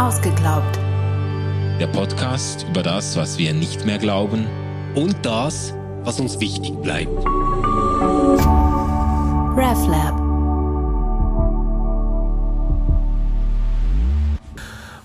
[0.00, 0.78] Ausgeglaubt.
[1.78, 4.46] Der Podcast über das, was wir nicht mehr glauben
[4.94, 7.12] und das, was uns wichtig bleibt.
[9.58, 10.18] RefLab.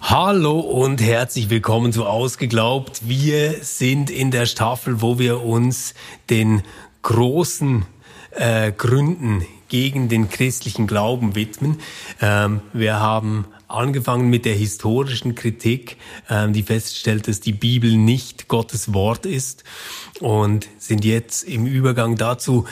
[0.01, 3.01] Hallo und herzlich willkommen zu Ausgeglaubt.
[3.05, 5.93] Wir sind in der Staffel, wo wir uns
[6.29, 6.63] den
[7.01, 7.85] großen
[8.31, 11.81] äh, Gründen gegen den christlichen Glauben widmen.
[12.21, 15.97] Ähm, wir haben angefangen mit der historischen Kritik,
[16.29, 19.63] ähm, die feststellt, dass die Bibel nicht Gottes Wort ist
[20.19, 22.65] und sind jetzt im Übergang dazu,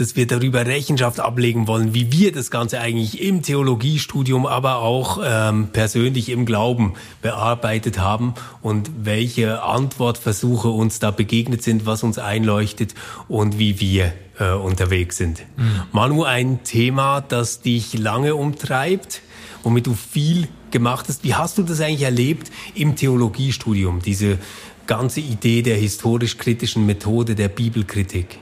[0.00, 5.20] dass wir darüber Rechenschaft ablegen wollen, wie wir das Ganze eigentlich im Theologiestudium, aber auch
[5.22, 12.18] ähm, persönlich im Glauben bearbeitet haben und welche Antwortversuche uns da begegnet sind, was uns
[12.18, 12.94] einleuchtet
[13.28, 15.42] und wie wir äh, unterwegs sind.
[15.56, 15.82] Mhm.
[15.92, 19.20] Manu, ein Thema, das dich lange umtreibt,
[19.62, 21.24] womit du viel gemacht hast.
[21.24, 24.38] Wie hast du das eigentlich erlebt im Theologiestudium, diese
[24.86, 28.38] ganze Idee der historisch-kritischen Methode der Bibelkritik?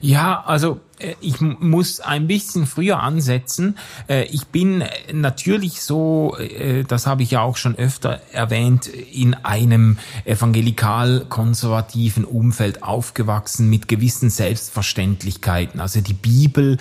[0.00, 0.80] Ja, also
[1.20, 3.78] ich muss ein bisschen früher ansetzen.
[4.08, 9.34] Äh, ich bin natürlich so, äh, das habe ich ja auch schon öfter erwähnt, in
[9.34, 15.80] einem evangelikal-konservativen Umfeld aufgewachsen mit gewissen Selbstverständlichkeiten.
[15.80, 16.78] Also die Bibel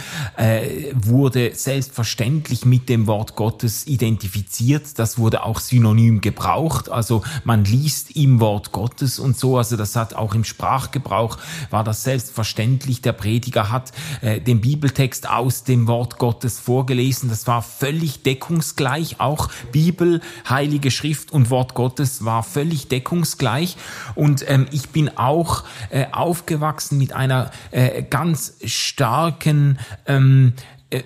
[0.94, 5.00] wurde selbstverständlich mit dem Wort Gottes identifiziert.
[5.00, 6.90] Das wurde auch synonym gebraucht.
[6.90, 9.58] Also man liest im Wort Gottes und so.
[9.58, 11.38] Also das hat auch im Sprachgebrauch
[11.70, 13.02] war das selbstverständlich.
[13.02, 17.30] Der Prediger hat äh, den Bibeltext aus dem Wort Gottes vorgelesen.
[17.30, 19.20] Das war völlig deckungsgleich.
[19.20, 23.78] Auch Bibel, Heilige Schrift und Wort Gottes war völlig deckungsgleich.
[24.16, 30.54] Und ähm, ich bin auch äh, aufgewachsen mit einer äh, ganz starken ähm,
[30.92, 31.04] äh,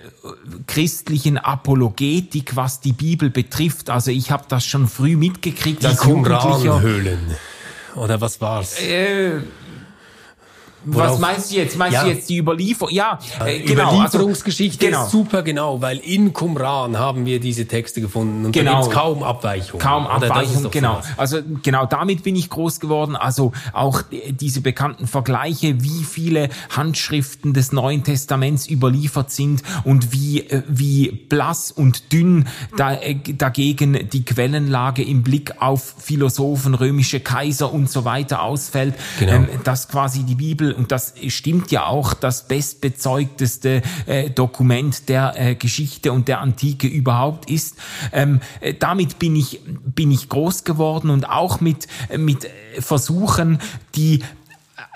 [0.65, 3.89] christlichen Apologetik, was die Bibel betrifft.
[3.89, 5.83] Also ich habe das schon früh mitgekriegt.
[5.83, 7.19] Die Qumranhöhlen.
[7.95, 8.79] Oder was war's?
[8.79, 9.41] Äh,
[10.85, 11.77] was meinst du jetzt?
[11.77, 12.03] Meinst ja.
[12.03, 12.93] du jetzt die Überlieferung?
[12.93, 13.83] Ja, äh, genau.
[13.83, 15.05] Also Überlieferungsgeschichte also, genau.
[15.05, 18.87] ist super genau, weil in Qumran haben wir diese Texte gefunden und genau.
[18.89, 19.79] kaum Abweichung.
[19.79, 21.01] Kaum Abweichung, genau.
[21.01, 23.15] So also genau, damit bin ich groß geworden.
[23.15, 30.41] Also auch diese bekannten Vergleiche, wie viele Handschriften des Neuen Testaments überliefert sind und wie,
[30.41, 37.19] äh, wie blass und dünn da, äh, dagegen die Quellenlage im Blick auf Philosophen, römische
[37.19, 38.95] Kaiser und so weiter ausfällt.
[39.19, 39.33] Genau.
[39.33, 45.33] Ähm, dass quasi die Bibel und das stimmt ja auch, das bestbezeugteste äh, Dokument der
[45.35, 47.77] äh, Geschichte und der Antike überhaupt ist.
[48.11, 52.47] Ähm, äh, damit bin ich, bin ich groß geworden und auch mit, mit
[52.79, 53.59] Versuchen,
[53.95, 54.21] die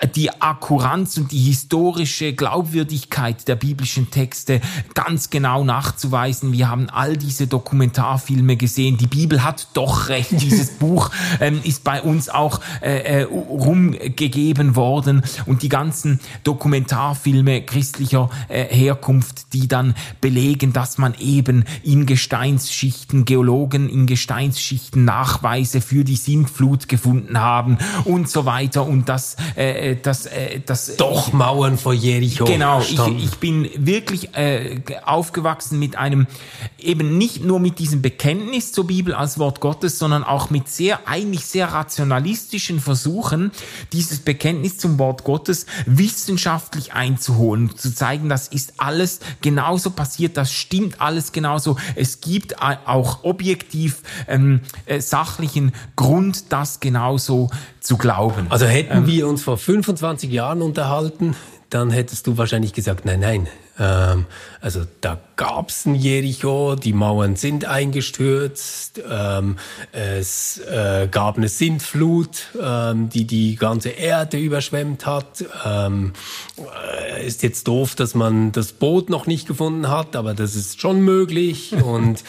[0.06, 4.60] die Akkuranz und die historische Glaubwürdigkeit der biblischen Texte
[4.94, 6.52] ganz genau nachzuweisen.
[6.52, 8.96] Wir haben all diese Dokumentarfilme gesehen.
[8.96, 10.30] Die Bibel hat doch recht.
[10.40, 11.10] Dieses Buch
[11.40, 18.64] ähm, ist bei uns auch äh, äh, rumgegeben worden und die ganzen Dokumentarfilme christlicher äh,
[18.64, 26.16] Herkunft, die dann belegen, dass man eben in Gesteinsschichten, Geologen in Gesteinsschichten Nachweise für die
[26.16, 31.78] Sintflut gefunden haben und so weiter und das äh, äh, das, äh, das doch Mauern
[31.78, 32.44] vor Jericho.
[32.44, 36.26] Genau, ich, ich bin wirklich äh, aufgewachsen mit einem
[36.78, 41.08] eben nicht nur mit diesem Bekenntnis zur Bibel als Wort Gottes, sondern auch mit sehr
[41.08, 43.50] eigentlich sehr rationalistischen Versuchen,
[43.92, 50.52] dieses Bekenntnis zum Wort Gottes wissenschaftlich einzuholen, zu zeigen, das ist alles genauso passiert, das
[50.52, 51.76] stimmt alles genauso.
[51.96, 57.50] Es gibt auch objektiv ähm, äh, sachlichen Grund, das genauso
[57.80, 58.46] zu glauben.
[58.50, 61.36] Also hätten ähm, wir uns vor 25 Jahren unterhalten,
[61.70, 63.48] dann hättest du wahrscheinlich gesagt, nein, nein.
[63.78, 64.26] Ähm,
[64.60, 69.56] also da gab's ein Jericho, die Mauern sind eingestürzt, ähm,
[69.92, 75.44] es äh, gab eine Sintflut, ähm, die die ganze Erde überschwemmt hat.
[75.64, 76.12] Ähm,
[76.58, 80.80] äh, ist jetzt doof, dass man das Boot noch nicht gefunden hat, aber das ist
[80.80, 82.24] schon möglich und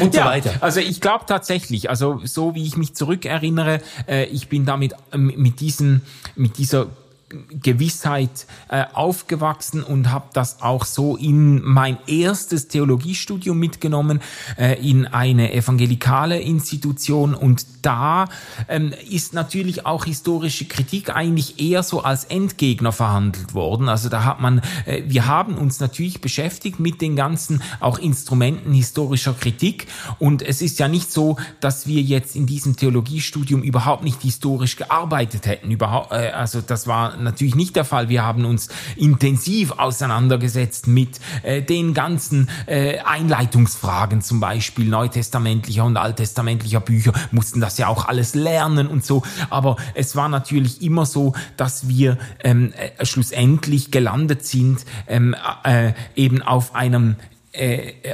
[0.00, 0.52] und so ja, weiter.
[0.60, 5.60] Also ich glaube tatsächlich, also so wie ich mich zurückerinnere, äh, ich bin damit mit
[5.60, 6.02] diesem,
[6.36, 6.88] mit dieser
[7.28, 14.20] Gewissheit äh, aufgewachsen und habe das auch so in mein erstes Theologiestudium mitgenommen,
[14.56, 17.34] äh, in eine evangelikale Institution.
[17.34, 18.26] Und da
[18.68, 23.88] ähm, ist natürlich auch historische Kritik eigentlich eher so als Endgegner verhandelt worden.
[23.88, 28.72] Also da hat man, äh, wir haben uns natürlich beschäftigt mit den ganzen auch Instrumenten
[28.72, 29.86] historischer Kritik.
[30.18, 34.76] Und es ist ja nicht so, dass wir jetzt in diesem Theologiestudium überhaupt nicht historisch
[34.76, 35.70] gearbeitet hätten.
[35.70, 38.08] Überhaupt, äh, also das war natürlich nicht der Fall.
[38.08, 45.96] Wir haben uns intensiv auseinandergesetzt mit äh, den ganzen äh, Einleitungsfragen, zum Beispiel neutestamentlicher und
[45.96, 49.22] alttestamentlicher Bücher, mussten das ja auch alles lernen und so.
[49.50, 55.34] Aber es war natürlich immer so, dass wir ähm, äh, schlussendlich gelandet sind, ähm,
[55.64, 57.16] äh, eben auf einem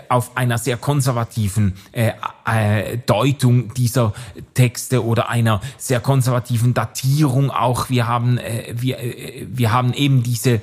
[0.08, 2.12] auf einer sehr konservativen äh,
[2.44, 4.12] äh, Deutung dieser
[4.54, 7.88] Texte oder einer sehr konservativen Datierung auch.
[7.88, 10.60] Wir haben, äh, wir, äh, wir haben eben diese,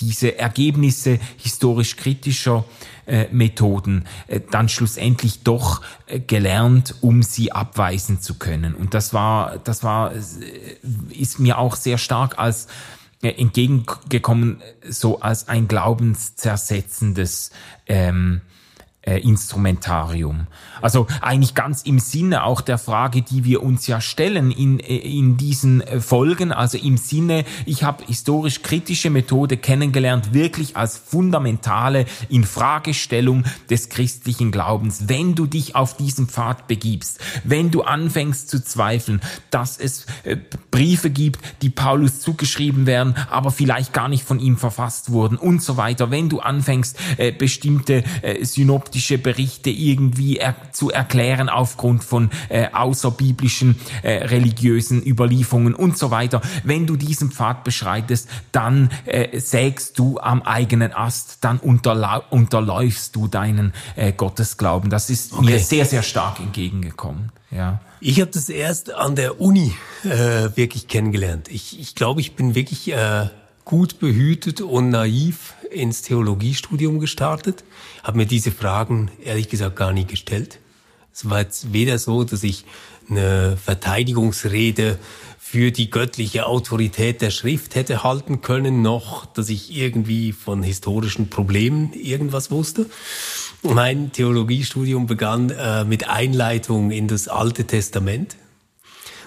[0.00, 2.64] diese Ergebnisse historisch kritischer
[3.06, 8.74] äh, Methoden äh, dann schlussendlich doch äh, gelernt, um sie abweisen zu können.
[8.74, 10.18] Und das war, das war, äh,
[11.10, 12.66] ist mir auch sehr stark als
[13.22, 17.50] entgegengekommen, so als ein glaubenszersetzendes
[17.86, 18.42] ähm,
[19.02, 20.48] äh, Instrumentarium.
[20.82, 25.36] Also eigentlich ganz im Sinne auch der Frage, die wir uns ja stellen in, in
[25.36, 32.06] diesen äh, Folgen, also im Sinne, ich habe historisch kritische Methode kennengelernt, wirklich als fundamentale
[32.28, 35.08] Infragestellung des christlichen Glaubens.
[35.08, 39.20] Wenn du dich auf diesen Pfad begibst, wenn du anfängst zu zweifeln,
[39.50, 40.36] dass es äh,
[40.70, 45.62] Briefe gibt, die Paulus zugeschrieben werden, aber vielleicht gar nicht von ihm verfasst wurden und
[45.62, 48.04] so weiter, wenn du anfängst, äh, bestimmte
[48.42, 50.38] synoptische Berichte irgendwie
[50.76, 56.40] zu erklären aufgrund von äh, außerbiblischen äh, religiösen Überlieferungen und so weiter.
[56.64, 63.28] Wenn du diesen Pfad beschreitest, dann äh, sägst du am eigenen Ast, dann unterläufst du
[63.28, 64.90] deinen äh, Gottesglauben.
[64.90, 65.44] Das ist okay.
[65.44, 67.32] mir sehr, sehr stark entgegengekommen.
[67.50, 67.80] Ja.
[68.00, 69.74] Ich habe das erst an der Uni
[70.04, 71.48] äh, wirklich kennengelernt.
[71.48, 73.28] Ich, ich glaube, ich bin wirklich äh,
[73.64, 77.64] gut behütet und naiv ins Theologiestudium gestartet,
[78.02, 80.60] habe mir diese Fragen ehrlich gesagt gar nie gestellt.
[81.16, 82.66] Es war jetzt weder so, dass ich
[83.08, 84.98] eine Verteidigungsrede
[85.38, 91.30] für die göttliche Autorität der Schrift hätte halten können, noch dass ich irgendwie von historischen
[91.30, 92.84] Problemen irgendwas wusste.
[93.62, 98.36] Mein Theologiestudium begann äh, mit Einleitung in das Alte Testament.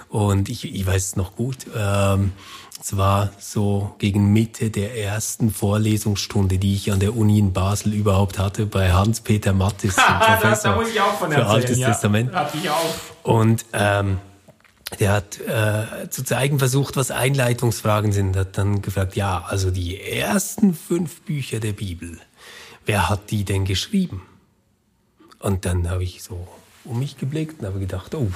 [0.10, 1.66] Und ich, ich weiß es noch gut.
[1.76, 2.34] Ähm,
[2.82, 7.94] es war so gegen Mitte der ersten Vorlesungsstunde, die ich an der Uni in Basel
[7.94, 11.90] überhaupt hatte, bei Hans-Peter Mattis, dem Professor für erzählen, Altes ja.
[11.90, 12.34] Testament.
[12.34, 12.96] Hatte ich auch.
[13.24, 14.20] Und ähm,
[15.00, 18.36] der hat äh, zu zeigen versucht, was Einleitungsfragen sind.
[18.38, 22.18] Hat dann gefragt, ja, also die ersten fünf Bücher der Bibel,
[22.86, 24.22] wer hat die denn geschrieben?
[25.40, 26.48] Und dann habe ich so
[26.86, 28.32] um mich geblickt und habe gedacht, oh,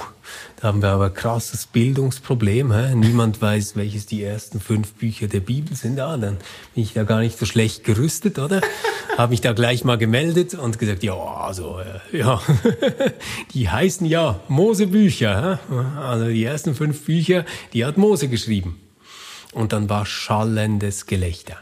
[0.58, 2.74] da haben wir aber ein krasses Bildungsproblem.
[2.74, 2.96] Hä?
[2.96, 5.98] Niemand weiß, welches die ersten fünf Bücher der Bibel sind.
[5.98, 6.38] Ja, dann
[6.74, 8.62] bin ich da gar nicht so schlecht gerüstet, oder?
[9.18, 12.42] habe mich da gleich mal gemeldet und gesagt, ja, also, äh, ja,
[13.54, 15.60] die heißen ja Mosebücher.
[15.98, 18.80] Also die ersten fünf Bücher, die hat Mose geschrieben.
[19.54, 21.58] Und dann war schallendes Gelächter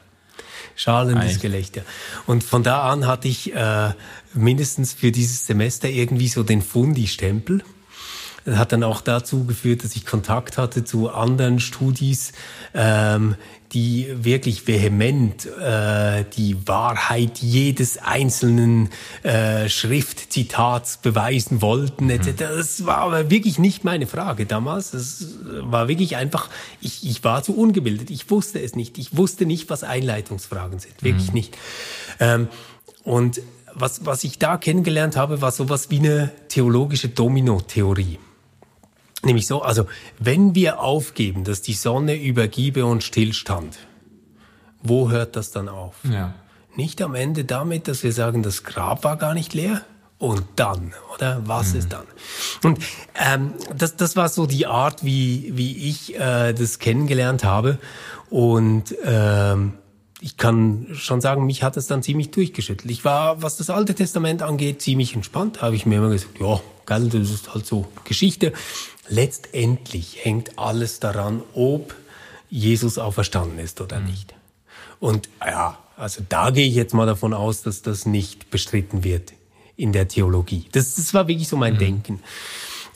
[0.76, 1.82] schalendes Gelächter.
[2.26, 3.90] Und von da an hatte ich äh,
[4.34, 7.64] mindestens für dieses Semester irgendwie so den Fundi-Stempel.
[8.46, 12.32] Das hat dann auch dazu geführt, dass ich Kontakt hatte zu anderen Studis,
[12.74, 13.36] ähm,
[13.72, 18.90] die wirklich vehement äh, die Wahrheit jedes einzelnen
[19.24, 22.28] äh, Schriftzitats beweisen wollten etc.
[22.28, 22.36] Mhm.
[22.38, 24.92] Das war aber wirklich nicht meine Frage damals.
[24.92, 26.50] Das war wirklich einfach,
[26.82, 28.10] ich, ich war zu ungebildet.
[28.10, 28.98] Ich wusste es nicht.
[28.98, 31.02] Ich wusste nicht, was Einleitungsfragen sind.
[31.02, 31.36] Wirklich mhm.
[31.36, 31.58] nicht.
[32.20, 32.48] Ähm,
[33.04, 33.42] und
[33.74, 38.20] was, was ich da kennengelernt habe, war sowas wie eine theologische Domino-Theorie.
[39.24, 39.86] Nämlich so, also
[40.20, 43.78] wenn wir aufgeben, dass die Sonne übergiebe und stillstand,
[44.82, 45.96] wo hört das dann auf?
[46.04, 46.34] Ja.
[46.76, 49.84] Nicht am Ende damit, dass wir sagen, das Grab war gar nicht leer.
[50.18, 51.42] Und dann, oder?
[51.48, 51.80] Was mhm.
[51.80, 52.06] ist dann?
[52.64, 52.78] Und
[53.16, 57.80] ähm, das, das war so die Art, wie, wie ich äh, das kennengelernt habe.
[58.30, 59.74] Und ähm,
[60.22, 62.90] ich kann schon sagen, mich hat es dann ziemlich durchgeschüttelt.
[62.92, 65.62] Ich war, was das Alte Testament angeht, ziemlich entspannt.
[65.62, 68.54] Habe ich mir immer gesagt, ja, geil, das ist halt so Geschichte
[69.12, 71.96] letztendlich hängt alles daran, ob
[72.50, 74.08] Jesus auferstanden ist oder mhm.
[74.08, 74.34] nicht.
[75.00, 79.34] Und ja, also da gehe ich jetzt mal davon aus, dass das nicht bestritten wird
[79.76, 80.66] in der Theologie.
[80.72, 81.80] Das, das war wirklich so mein mhm.
[81.80, 82.20] Denken.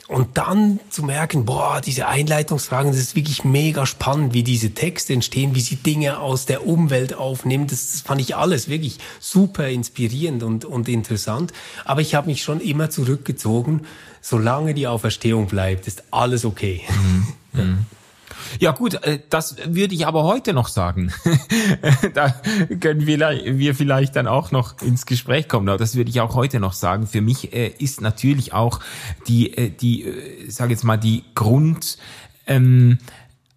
[0.08, 5.14] Und dann zu merken, boah, diese Einleitungsfragen, das ist wirklich mega spannend, wie diese Texte
[5.14, 7.66] entstehen, wie sie Dinge aus der Umwelt aufnehmen.
[7.66, 11.54] Das, das fand ich alles wirklich super inspirierend und, und interessant.
[11.86, 13.88] Aber ich habe mich schon immer zurückgezogen.
[14.22, 16.82] Solange die Auferstehung bleibt, ist alles okay.
[16.90, 17.28] Mhm.
[17.56, 17.86] Mhm.
[18.60, 21.12] Ja gut, äh, das würde ich aber heute noch sagen.
[22.14, 22.34] da
[22.80, 25.70] können wir vielleicht dann auch noch ins Gespräch kommen.
[25.70, 27.08] Aber das würde ich auch heute noch sagen.
[27.08, 28.80] Für mich äh, ist natürlich auch
[29.28, 30.06] die, äh, die,
[30.48, 31.98] sage jetzt mal, die Grund.
[32.48, 33.00] Ähm,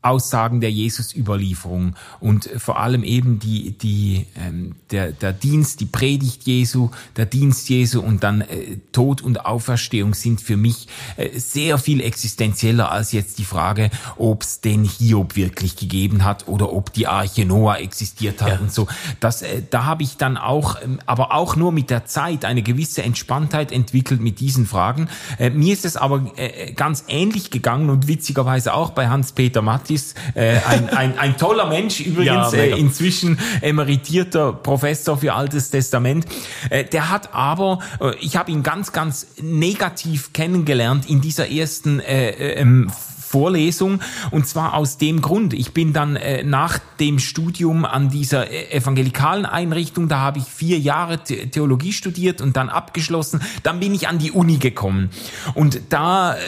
[0.09, 6.45] Aussagen der Jesus-Überlieferung und vor allem eben die, die, ähm, der, der Dienst, die Predigt
[6.45, 11.79] Jesu, der Dienst Jesu und dann äh, Tod und Auferstehung sind für mich äh, sehr
[11.79, 16.93] viel existenzieller als jetzt die Frage, ob es den Hiob wirklich gegeben hat oder ob
[16.93, 18.59] die Arche Noah existiert hat ja.
[18.61, 18.89] und so.
[19.21, 22.63] Das, äh, da habe ich dann auch, ähm, aber auch nur mit der Zeit eine
[22.63, 25.09] gewisse Entspanntheit entwickelt mit diesen Fragen.
[25.39, 29.98] Äh, mir ist es aber äh, ganz ähnlich gegangen und witzigerweise auch bei Hans-Peter Mattis,
[30.35, 36.27] äh, ein, ein, ein toller Mensch übrigens, ja, äh, inzwischen emeritierter Professor für Altes Testament.
[36.71, 42.01] Äh, der hat aber, äh, ich habe ihn ganz, ganz negativ kennengelernt in dieser ersten
[42.01, 42.91] äh, äh ähm,
[43.29, 44.01] Vorlesung.
[44.31, 48.71] Und zwar aus dem Grund, ich bin dann äh, nach dem Studium an dieser äh,
[48.77, 53.41] evangelikalen Einrichtung, da habe ich vier Jahre Theologie studiert und dann abgeschlossen.
[53.63, 55.11] Dann bin ich an die Uni gekommen.
[55.55, 56.39] Und da äh,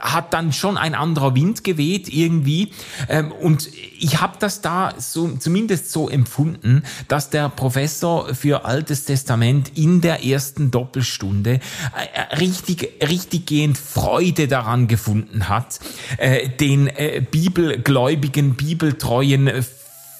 [0.00, 2.72] hat dann schon ein anderer Wind geweht irgendwie.
[3.08, 9.04] Ähm, und ich habe das da so zumindest so empfunden, dass der Professor für Altes
[9.04, 15.80] Testament in der ersten Doppelstunde äh, richtig, richtig gehend Freude daran gefunden hat,
[16.16, 19.50] äh, den äh, bibelgläubigen, bibeltreuen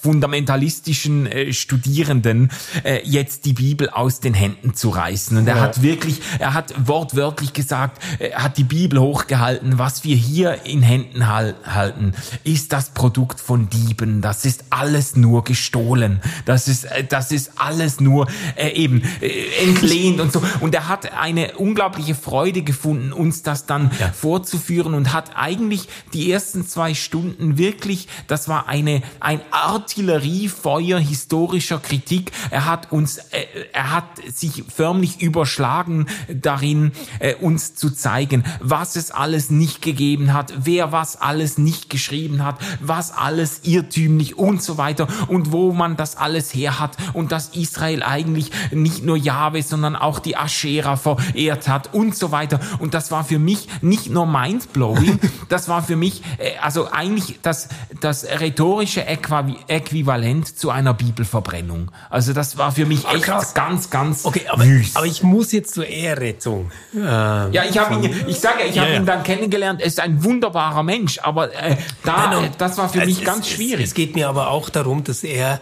[0.00, 2.50] fundamentalistischen äh, Studierenden
[2.84, 5.36] äh, jetzt die Bibel aus den Händen zu reißen.
[5.36, 5.62] Und er ja.
[5.62, 9.78] hat wirklich, er hat wortwörtlich gesagt, er hat die Bibel hochgehalten.
[9.78, 12.12] Was wir hier in Händen hal halten,
[12.44, 14.20] ist das Produkt von Dieben.
[14.20, 16.20] Das ist alles nur gestohlen.
[16.44, 20.42] Das ist, äh, das ist alles nur äh, eben äh, entlehnt und so.
[20.60, 24.12] Und er hat eine unglaubliche Freude gefunden, uns das dann ja.
[24.12, 30.98] vorzuführen und hat eigentlich die ersten zwei Stunden wirklich, das war eine, ein Art Artilleriefeuer
[30.98, 32.30] historischer Kritik.
[32.50, 34.04] Er hat uns, äh, er hat
[34.34, 40.92] sich förmlich überschlagen darin, äh, uns zu zeigen, was es alles nicht gegeben hat, wer
[40.92, 46.18] was alles nicht geschrieben hat, was alles irrtümlich und so weiter und wo man das
[46.18, 51.66] alles her hat und dass Israel eigentlich nicht nur Jahwe, sondern auch die Aschera verehrt
[51.66, 52.60] hat und so weiter.
[52.78, 55.18] Und das war für mich nicht nur mindblowing,
[55.48, 57.70] das war für mich, äh, also eigentlich das,
[58.02, 61.90] das rhetorische Äquivalent äquivalent zu einer Bibelverbrennung.
[62.10, 63.54] Also das war für mich ah, echt krass.
[63.54, 64.96] ganz, ganz okay, aber, süß.
[64.96, 66.70] aber ich muss jetzt zur Ehrrettung.
[66.94, 68.98] Äh, ja, ich habe ihn, ich sage, ich ja, habe ja.
[68.98, 69.80] ihn dann kennengelernt.
[69.80, 73.84] Er ist ein wunderbarer Mensch, aber äh, da, Nein, das war für mich ganz schwierig.
[73.84, 75.60] Es, es geht mir aber auch darum, dass er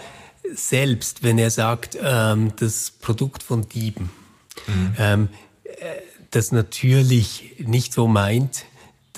[0.54, 4.11] selbst, wenn er sagt, ähm, das Produkt von Dieben,
[4.66, 4.94] mhm.
[4.99, 5.28] ähm,
[5.64, 5.68] äh,
[6.30, 8.64] das natürlich nicht so meint,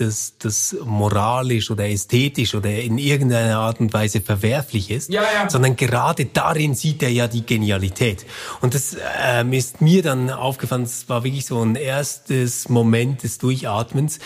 [0.01, 5.51] das, das moralisch oder ästhetisch oder in irgendeiner Art und Weise verwerflich ist, ja, ja.
[5.51, 8.25] sondern gerade darin sieht er ja die Genialität.
[8.61, 13.39] Und das ähm, ist mir dann aufgefallen, es war wirklich so ein erstes Moment des
[13.39, 14.21] Durchatmens.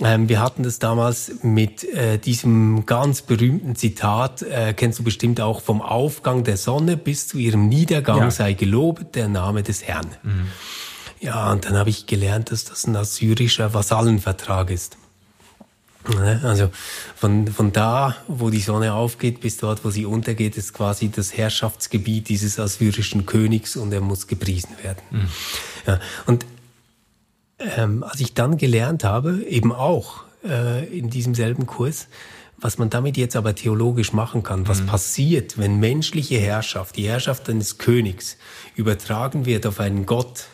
[0.00, 5.40] Ähm, wir hatten das damals mit äh, diesem ganz berühmten Zitat, äh, kennst du bestimmt
[5.40, 8.30] auch, vom Aufgang der Sonne bis zu ihrem Niedergang ja.
[8.30, 10.08] sei gelobet der Name des Herrn.
[10.22, 10.48] Mhm.
[11.20, 14.98] Ja, und dann habe ich gelernt, dass das ein assyrischer Vasallenvertrag ist.
[16.08, 16.40] Ne?
[16.44, 16.70] Also
[17.16, 21.36] von, von da, wo die Sonne aufgeht, bis dort, wo sie untergeht, ist quasi das
[21.36, 25.02] Herrschaftsgebiet dieses assyrischen Königs und er muss gepriesen werden.
[25.10, 25.28] Mhm.
[25.86, 26.46] Ja, und
[27.58, 32.08] ähm, als ich dann gelernt habe, eben auch äh, in diesem selben Kurs,
[32.58, 34.86] was man damit jetzt aber theologisch machen kann, was mhm.
[34.86, 38.36] passiert, wenn menschliche Herrschaft, die Herrschaft eines Königs,
[38.74, 40.46] übertragen wird auf einen Gott,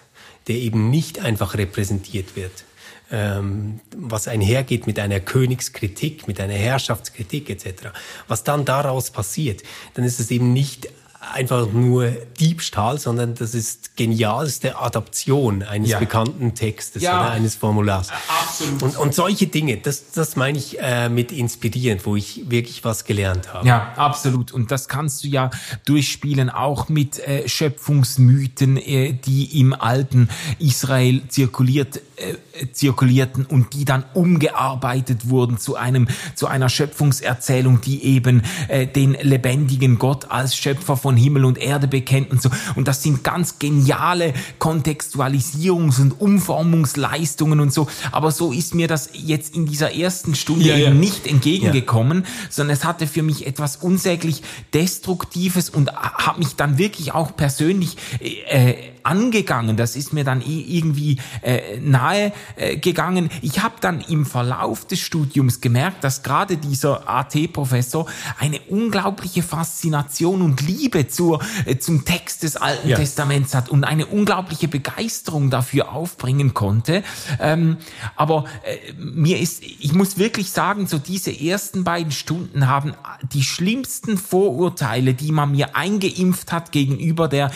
[0.49, 2.64] der eben nicht einfach repräsentiert wird,
[3.10, 7.88] ähm, was einhergeht mit einer Königskritik, mit einer Herrschaftskritik etc.
[8.28, 9.62] Was dann daraus passiert,
[9.94, 10.88] dann ist es eben nicht
[11.20, 15.98] einfach nur Diebstahl, sondern das ist genialste Adaption eines ja.
[15.98, 17.20] bekannten Textes ja.
[17.20, 18.08] oder eines Formulars.
[18.28, 18.82] Absolut.
[18.82, 23.04] Und, und solche Dinge, das, das meine ich äh, mit inspirierend, wo ich wirklich was
[23.04, 23.68] gelernt habe.
[23.68, 24.50] Ja, absolut.
[24.52, 25.50] Und das kannst du ja
[25.84, 33.84] durchspielen auch mit äh, Schöpfungsmythen, äh, die im alten Israel zirkuliert äh, zirkulierten und die
[33.84, 40.56] dann umgearbeitet wurden zu einem zu einer Schöpfungserzählung, die eben äh, den lebendigen Gott als
[40.56, 42.50] Schöpfer von Himmel und Erde bekennt und so.
[42.76, 47.88] Und das sind ganz geniale Kontextualisierungs- und Umformungsleistungen und so.
[48.12, 50.90] Aber so ist mir das jetzt in dieser ersten Stunde ja, ja.
[50.90, 52.30] nicht entgegengekommen, ja.
[52.50, 54.42] sondern es hatte für mich etwas unsäglich
[54.74, 59.76] Destruktives und hat mich dann wirklich auch persönlich äh, angegangen.
[59.76, 63.30] Das ist mir dann irgendwie äh, nahe äh, gegangen.
[63.42, 68.07] Ich habe dann im Verlauf des Studiums gemerkt, dass gerade dieser AT-Professor
[68.38, 72.97] eine unglaubliche Faszination und Liebe zur, äh, zum Text des Alten ja.
[72.97, 77.02] Testaments hat und eine unglaubliche Begeisterung dafür aufbringen konnte.
[77.40, 77.78] Ähm,
[78.16, 82.95] aber äh, mir ist, ich muss wirklich sagen, so diese ersten beiden Stunden haben
[83.33, 87.50] die schlimmsten Vorurteile, die man mir eingeimpft hat gegenüber der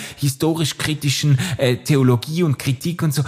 [1.57, 3.23] äh, Theologie und Kritik und so,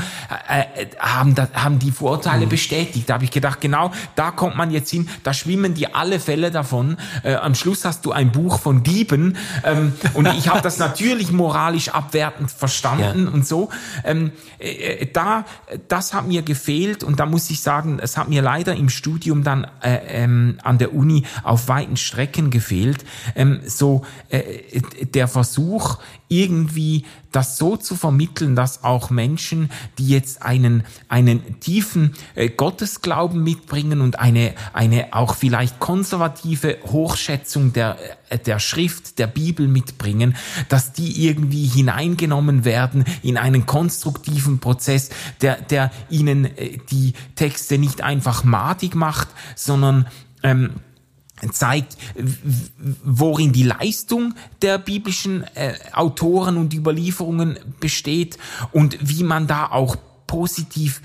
[0.48, 2.50] äh, äh, haben, da, haben die Vorurteile mhm.
[2.50, 3.08] bestätigt.
[3.08, 6.50] Da habe ich gedacht, genau, da kommt man jetzt hin, da schwimmen die alle Fälle
[6.50, 6.96] davon.
[7.22, 11.32] Äh, am Schluss hast du ein Buch von Dieben ähm, und ich habe das natürlich
[11.32, 13.30] moralisch abwertend verstanden ja.
[13.30, 13.70] und so.
[14.04, 15.44] Ähm, äh, äh, da,
[15.88, 19.42] das hat mir gefehlt und da muss ich sagen, es hat mir leider im Studium
[19.42, 23.04] dann äh, ähm, an der Uni auf weiten Strecken gefehlt.
[23.34, 25.98] Ähm, so äh, der Versuch,
[26.28, 33.42] irgendwie das so zu vermitteln, dass auch Menschen, die jetzt einen, einen tiefen äh, Gottesglauben
[33.42, 37.96] mitbringen und eine, eine auch vielleicht konservative Hochschätzung der,
[38.28, 40.36] äh, der Schrift, der Bibel mitbringen,
[40.68, 45.10] dass die irgendwie hineingenommen werden in einen konstruktiven Prozess,
[45.40, 50.06] der, der ihnen äh, die Texte nicht einfach madig macht, sondern
[50.42, 50.70] ähm,
[51.52, 51.96] zeigt,
[53.04, 58.38] worin die Leistung der biblischen äh, Autoren und Überlieferungen besteht
[58.72, 61.02] und wie man da auch positiv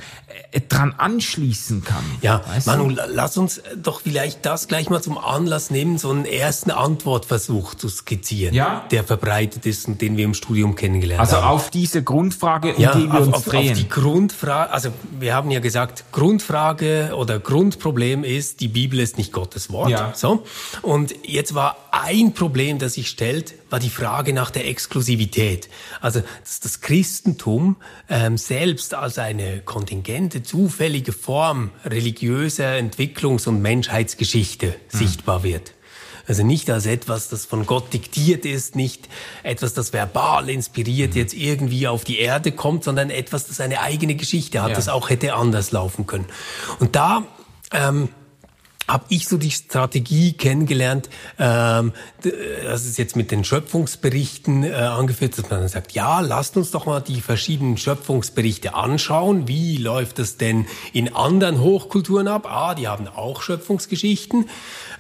[0.51, 2.03] äh, dran anschließen kann.
[2.21, 3.01] Ja, Manu, du?
[3.09, 7.89] lass uns doch vielleicht das gleich mal zum Anlass nehmen, so einen ersten Antwortversuch zu
[7.89, 8.85] skizzieren, ja?
[8.91, 11.43] der verbreitet ist und den wir im Studium kennengelernt also haben.
[11.43, 13.71] Also auf diese Grundfrage, um ja, die wir auf, uns auf, drehen.
[13.71, 19.17] Auf die Grundfrage, also wir haben ja gesagt, Grundfrage oder Grundproblem ist, die Bibel ist
[19.17, 19.89] nicht Gottes Wort.
[19.89, 20.13] Ja.
[20.15, 20.43] So.
[20.81, 25.69] Und jetzt war ein Problem, das sich stellt, war die Frage nach der Exklusivität.
[25.99, 27.77] Also dass das Christentum
[28.09, 34.97] ähm, selbst als eine kontingente, zufällige Form religiöser Entwicklungs- und Menschheitsgeschichte mhm.
[34.97, 35.73] sichtbar wird.
[36.27, 39.09] Also nicht als etwas, das von Gott diktiert ist, nicht
[39.43, 44.15] etwas, das verbal inspiriert jetzt irgendwie auf die Erde kommt, sondern etwas, das eine eigene
[44.15, 44.75] Geschichte hat, ja.
[44.75, 46.25] das auch hätte anders laufen können.
[46.79, 47.25] Und da
[47.71, 48.09] ähm,
[48.91, 55.37] habe ich so die Strategie kennengelernt, ähm, das ist jetzt mit den Schöpfungsberichten äh, angeführt,
[55.37, 59.47] dass man dann sagt, ja, lasst uns doch mal die verschiedenen Schöpfungsberichte anschauen.
[59.47, 62.45] Wie läuft das denn in anderen Hochkulturen ab?
[62.49, 64.49] Ah, die haben auch Schöpfungsgeschichten.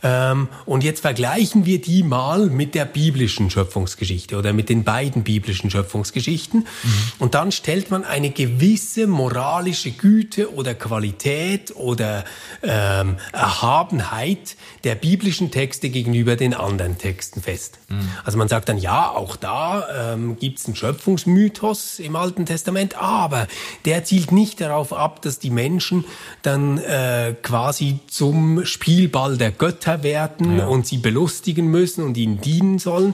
[0.03, 5.23] Ähm, und jetzt vergleichen wir die mal mit der biblischen Schöpfungsgeschichte oder mit den beiden
[5.23, 6.61] biblischen Schöpfungsgeschichten.
[6.61, 6.89] Mhm.
[7.19, 12.25] Und dann stellt man eine gewisse moralische Güte oder Qualität oder
[12.63, 17.79] ähm, Erhabenheit der biblischen Texte gegenüber den anderen Texten fest.
[17.89, 18.09] Mhm.
[18.23, 22.95] Also man sagt dann, ja, auch da ähm, gibt es einen Schöpfungsmythos im Alten Testament,
[22.97, 23.47] aber
[23.85, 26.05] der zielt nicht darauf ab, dass die Menschen
[26.41, 30.67] dann äh, quasi zum Spielball der Götter Götter werden ja.
[30.67, 33.13] und sie belustigen müssen und ihnen dienen sollen,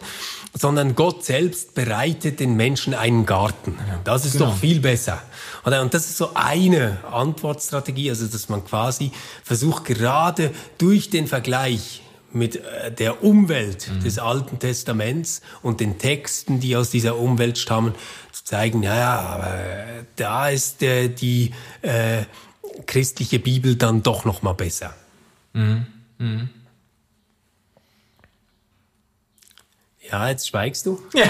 [0.54, 3.78] sondern Gott selbst bereitet den Menschen einen Garten.
[4.04, 4.46] Das ist genau.
[4.46, 5.22] doch viel besser.
[5.64, 9.12] Und das ist so eine Antwortstrategie, also dass man quasi
[9.44, 12.02] versucht, gerade durch den Vergleich
[12.34, 14.04] mit äh, der Umwelt mhm.
[14.04, 17.96] des Alten Testaments und den Texten, die aus dieser Umwelt stammen,
[18.32, 19.58] zu zeigen, ja, ja, aber
[20.18, 22.24] da ist äh, die äh,
[22.86, 24.94] christliche Bibel dann doch noch mal besser.
[25.54, 25.88] Mhm.
[26.18, 26.50] Mhm.
[30.12, 31.02] Ja, jetzt schweigst du.
[31.14, 31.26] Ja.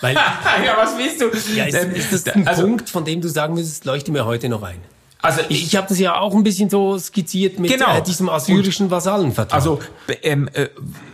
[0.00, 0.14] Weil,
[0.64, 1.30] ja, was willst du?
[1.54, 4.48] Ja, ist, ist das ein also, Punkt, von dem du sagen müsstest, leuchte mir heute
[4.48, 4.80] noch ein?
[5.22, 7.96] Also ich, ich habe das ja auch ein bisschen so skizziert mit genau.
[7.96, 9.52] äh, diesem assyrischen Vasallenvertrag.
[9.52, 9.80] Also
[10.22, 10.68] ähm, äh,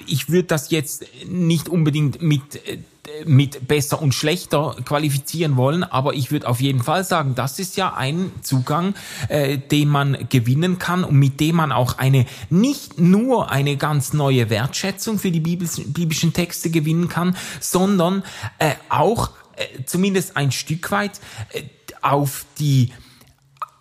[0.06, 2.78] ich würde das jetzt nicht unbedingt mit äh,
[3.24, 7.76] mit besser und schlechter qualifizieren wollen, aber ich würde auf jeden Fall sagen, das ist
[7.76, 8.94] ja ein Zugang,
[9.28, 14.12] äh, den man gewinnen kann und mit dem man auch eine nicht nur eine ganz
[14.12, 18.22] neue Wertschätzung für die biblischen Texte gewinnen kann, sondern
[18.58, 21.20] äh, auch äh, zumindest ein Stück weit
[21.52, 21.62] äh,
[22.02, 22.92] auf die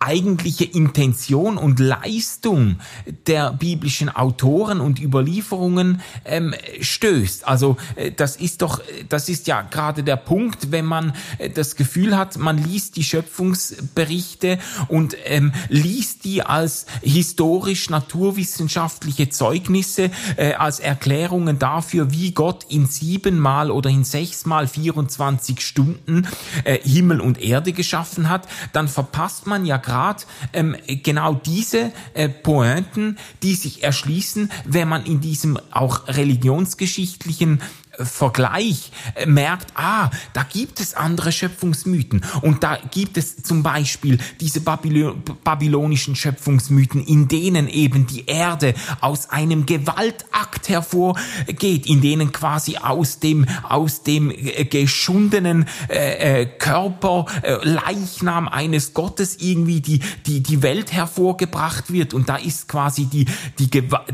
[0.05, 2.77] eigentliche Intention und Leistung
[3.25, 7.47] der biblischen Autoren und Überlieferungen ähm, stößt.
[7.47, 11.75] Also äh, das ist doch, das ist ja gerade der Punkt, wenn man äh, das
[11.75, 20.79] Gefühl hat, man liest die Schöpfungsberichte und ähm, liest die als historisch-naturwissenschaftliche Zeugnisse, äh, als
[20.79, 26.27] Erklärungen dafür, wie Gott in siebenmal oder in sechsmal 24 Stunden
[26.63, 31.93] äh, Himmel und Erde geschaffen hat, dann verpasst man ja gerade Grad ähm, genau diese
[32.15, 37.61] äh, Pointen, die sich erschließen, wenn man in diesem auch religionsgeschichtlichen
[37.99, 42.21] Vergleich äh, merkt, ah, da gibt es andere Schöpfungsmythen.
[42.41, 48.73] Und da gibt es zum Beispiel diese Babylo babylonischen Schöpfungsmythen, in denen eben die Erde
[49.01, 57.25] aus einem Gewaltakt hervorgeht, in denen quasi aus dem aus dem äh, geschundenen äh, Körper
[57.61, 62.13] Leichnam eines Gottes irgendwie die die die Welt hervorgebracht wird.
[62.13, 63.25] Und da ist quasi die
[63.59, 63.69] die,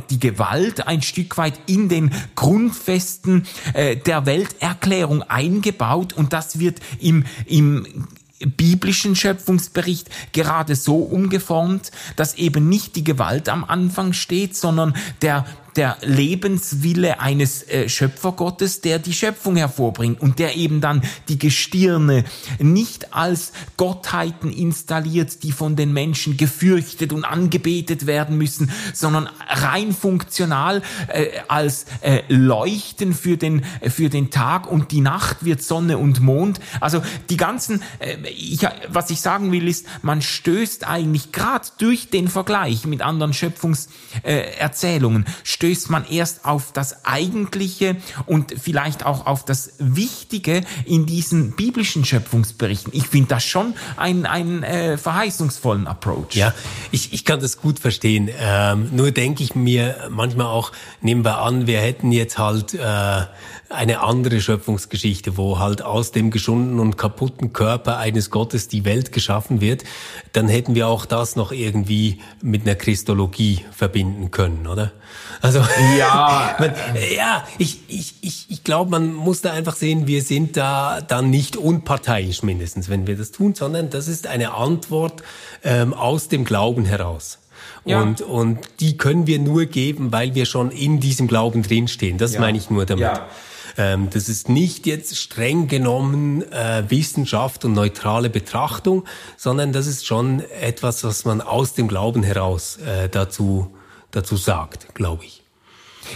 [0.09, 6.79] die Gewalt ein Stück weit in den Grundfesten äh, der Welterklärung eingebaut und das wird
[6.99, 8.07] im, im
[8.45, 15.45] biblischen Schöpfungsbericht gerade so umgeformt, dass eben nicht die Gewalt am Anfang steht, sondern der
[15.75, 22.23] der Lebenswille eines äh, Schöpfergottes, der die Schöpfung hervorbringt und der eben dann die Gestirne
[22.59, 29.93] nicht als Gottheiten installiert, die von den Menschen gefürchtet und angebetet werden müssen, sondern rein
[29.93, 35.97] funktional äh, als äh, Leuchten für den für den Tag und die Nacht wird Sonne
[35.97, 36.59] und Mond.
[36.79, 42.09] Also die ganzen, äh, ich, was ich sagen will, ist, man stößt eigentlich gerade durch
[42.09, 45.29] den Vergleich mit anderen Schöpfungserzählungen äh,
[45.61, 47.95] stößt man erst auf das Eigentliche
[48.25, 52.91] und vielleicht auch auf das Wichtige in diesen biblischen Schöpfungsberichten.
[52.95, 56.33] Ich finde das schon einen, einen äh, verheißungsvollen Approach.
[56.33, 56.55] Ja,
[56.89, 58.27] ich, ich kann das gut verstehen.
[58.39, 63.21] Ähm, nur denke ich mir manchmal auch, nehmen wir an, wir hätten jetzt halt äh,
[63.73, 69.11] eine andere Schöpfungsgeschichte, wo halt aus dem geschundenen und kaputten Körper eines Gottes die Welt
[69.11, 69.83] geschaffen wird,
[70.33, 74.91] dann hätten wir auch das noch irgendwie mit einer Christologie verbinden können, oder?
[75.41, 75.59] Also
[75.97, 76.73] ja, man,
[77.15, 81.29] ja, ich ich ich ich glaube, man muss da einfach sehen, wir sind da dann
[81.29, 85.23] nicht unparteiisch mindestens, wenn wir das tun, sondern das ist eine Antwort
[85.63, 87.39] ähm, aus dem Glauben heraus.
[87.85, 88.01] Ja.
[88.01, 92.17] Und, und die können wir nur geben, weil wir schon in diesem Glauben drinstehen.
[92.17, 92.39] Das ja.
[92.39, 93.03] meine ich nur damit.
[93.03, 93.27] Ja.
[93.77, 99.05] Ähm, das ist nicht jetzt streng genommen äh, Wissenschaft und neutrale Betrachtung,
[99.37, 103.75] sondern das ist schon etwas, was man aus dem Glauben heraus äh, dazu,
[104.11, 105.43] dazu sagt, glaube ich.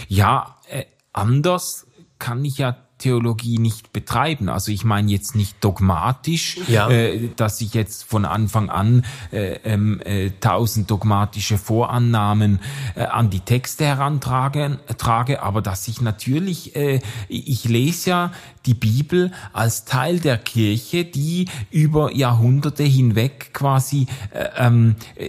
[0.08, 1.86] Ja, äh, anders
[2.18, 4.48] kann ich ja Theologie nicht betreiben.
[4.48, 6.88] Also ich meine jetzt nicht dogmatisch, ja.
[6.88, 12.60] äh, dass ich jetzt von Anfang an äh, ähm, äh, tausend dogmatische Vorannahmen
[12.94, 18.32] äh, an die Texte herantrage, trage, aber dass ich natürlich, äh, ich lese ja
[18.64, 25.26] die Bibel als Teil der Kirche, die über Jahrhunderte hinweg quasi äh, ähm, äh,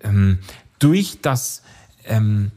[0.00, 0.36] äh,
[0.78, 1.62] durch das
[2.04, 2.50] ähm,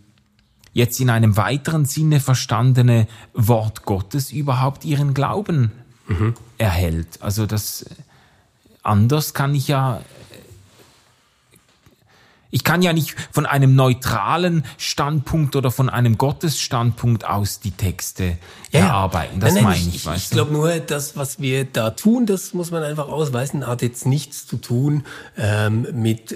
[0.76, 5.72] jetzt in einem weiteren Sinne verstandene Wort Gottes überhaupt ihren Glauben
[6.08, 6.36] mhm.
[6.58, 7.22] erhält.
[7.22, 7.86] Also das
[8.84, 10.02] anders kann ich ja
[12.52, 18.38] ich kann ja nicht von einem neutralen Standpunkt oder von einem Gottesstandpunkt aus die Texte
[18.72, 19.42] ja, erarbeiten.
[19.42, 20.06] Das nein, nein, meine ich.
[20.06, 23.82] Ich, ich glaube nur, das, was wir da tun, das muss man einfach ausweisen, hat
[23.82, 25.04] jetzt nichts zu tun
[25.38, 26.36] ähm, mit äh,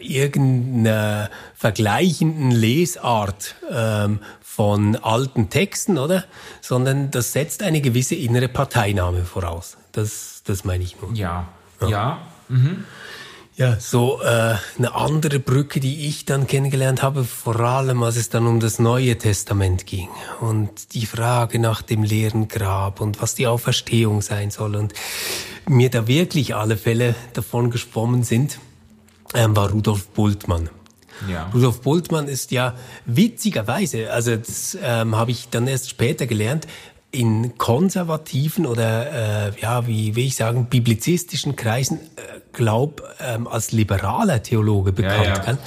[0.00, 6.24] irgendeiner vergleichenden Lesart ähm, von alten Texten, oder?
[6.60, 9.76] Sondern das setzt eine gewisse innere Parteinahme voraus.
[9.92, 11.12] Das, das meine ich nur.
[11.12, 11.48] Ja,
[11.80, 11.88] ja.
[11.88, 12.18] ja.
[12.48, 12.84] Mhm.
[13.56, 18.28] Ja, so äh, eine andere Brücke, die ich dann kennengelernt habe, vor allem als es
[18.28, 20.10] dann um das Neue Testament ging
[20.42, 24.92] und die Frage nach dem leeren Grab und was die Auferstehung sein soll und
[25.66, 28.58] mir da wirklich alle Fälle davon geschwommen sind,
[29.34, 30.70] war Rudolf Bultmann.
[31.28, 31.50] Ja.
[31.54, 32.74] Rudolf Bultmann ist ja
[33.06, 36.66] witzigerweise, also das ähm, habe ich dann erst später gelernt,
[37.16, 43.70] in konservativen oder äh, ja, wie will ich sagen, biblizistischen Kreisen äh, glaub, ähm, als
[43.72, 45.58] liberaler Theologe bekannt, ja, ja.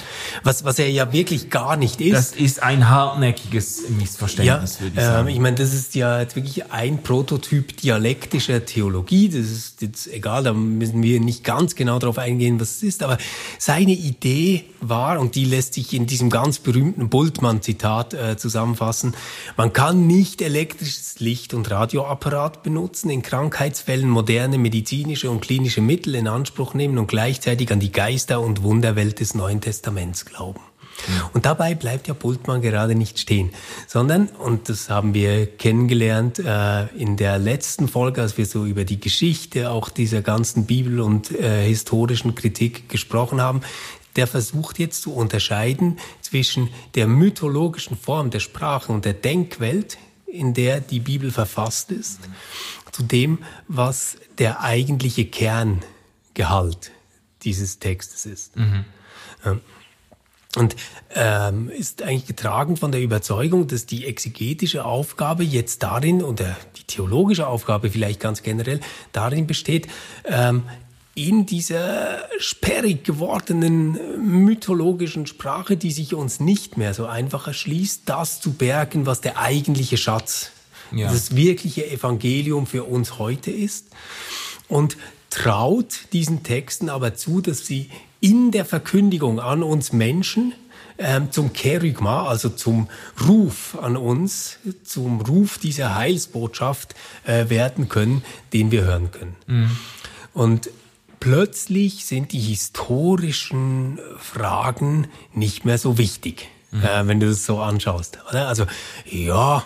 [0.42, 2.14] Was, was er ja wirklich gar nicht ist.
[2.14, 5.28] Das ist ein hartnäckiges Missverständnis, ja, würde ich sagen.
[5.28, 9.28] Ähm, ich meine, das ist ja jetzt wirklich ein Prototyp dialektischer Theologie.
[9.28, 13.02] Das ist jetzt egal, da müssen wir nicht ganz genau darauf eingehen, was es ist.
[13.02, 13.18] Aber
[13.58, 19.14] seine Idee war, und die lässt sich in diesem ganz berühmten Bultmann-Zitat äh, zusammenfassen,
[19.56, 26.14] man kann nicht elektrisches Licht und Radioapparat benutzen, in Krankheitsfällen moderne medizinische und klinische Mittel
[26.14, 30.60] in Anspruch nehmen und gleichzeitig an die Geister- und Wunderwelt des Neuen Testaments glauben.
[31.32, 33.50] Und dabei bleibt ja Bultmann gerade nicht stehen,
[33.86, 38.84] sondern, und das haben wir kennengelernt äh, in der letzten Folge, als wir so über
[38.84, 43.62] die Geschichte auch dieser ganzen Bibel- und äh, historischen Kritik gesprochen haben,
[44.16, 49.98] der versucht jetzt zu unterscheiden zwischen der mythologischen Form der Sprache und der Denkwelt,
[50.32, 52.20] in der die Bibel verfasst ist,
[52.92, 53.38] zu dem,
[53.68, 56.92] was der eigentliche Kerngehalt
[57.42, 58.56] dieses Textes ist.
[58.56, 58.84] Mhm.
[60.56, 60.74] Und
[61.14, 66.82] ähm, ist eigentlich getragen von der Überzeugung, dass die exegetische Aufgabe jetzt darin, oder die
[66.82, 68.80] theologische Aufgabe vielleicht ganz generell,
[69.12, 69.86] darin besteht,
[70.24, 70.64] ähm,
[71.14, 78.40] in dieser sperrig gewordenen mythologischen Sprache, die sich uns nicht mehr so einfach erschließt, das
[78.40, 80.52] zu bergen, was der eigentliche Schatz,
[80.92, 81.10] ja.
[81.10, 83.88] das wirkliche Evangelium für uns heute ist.
[84.68, 84.96] Und
[85.30, 90.52] traut diesen Texten aber zu, dass sie in der Verkündigung an uns Menschen
[90.98, 92.88] ähm, zum Kerygma, also zum
[93.26, 96.94] Ruf an uns, zum Ruf dieser Heilsbotschaft
[97.24, 99.36] äh, werden können, den wir hören können.
[99.46, 99.70] Mhm.
[100.34, 100.70] Und
[101.20, 106.82] plötzlich sind die historischen Fragen nicht mehr so wichtig, mhm.
[106.82, 108.18] äh, wenn du das so anschaust.
[108.28, 108.48] Oder?
[108.48, 108.64] Also
[109.04, 109.62] ja,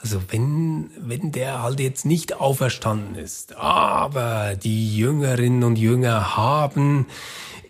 [0.00, 7.06] also wenn, wenn der halt jetzt nicht auferstanden ist, aber die Jüngerinnen und Jünger haben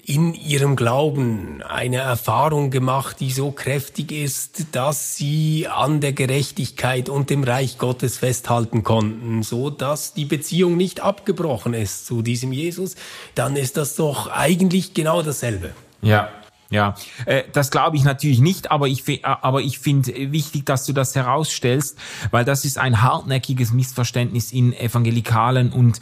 [0.08, 7.10] in ihrem Glauben eine Erfahrung gemacht, die so kräftig ist, dass sie an der Gerechtigkeit
[7.10, 12.52] und dem Reich Gottes festhalten konnten, so dass die Beziehung nicht abgebrochen ist zu diesem
[12.52, 12.96] Jesus,
[13.34, 15.74] dann ist das doch eigentlich genau dasselbe.
[16.00, 16.30] Ja,
[16.70, 16.94] ja,
[17.26, 20.94] äh, das glaube ich natürlich nicht, aber ich, äh, aber ich finde wichtig, dass du
[20.94, 21.98] das herausstellst,
[22.30, 26.00] weil das ist ein hartnäckiges Missverständnis in evangelikalen und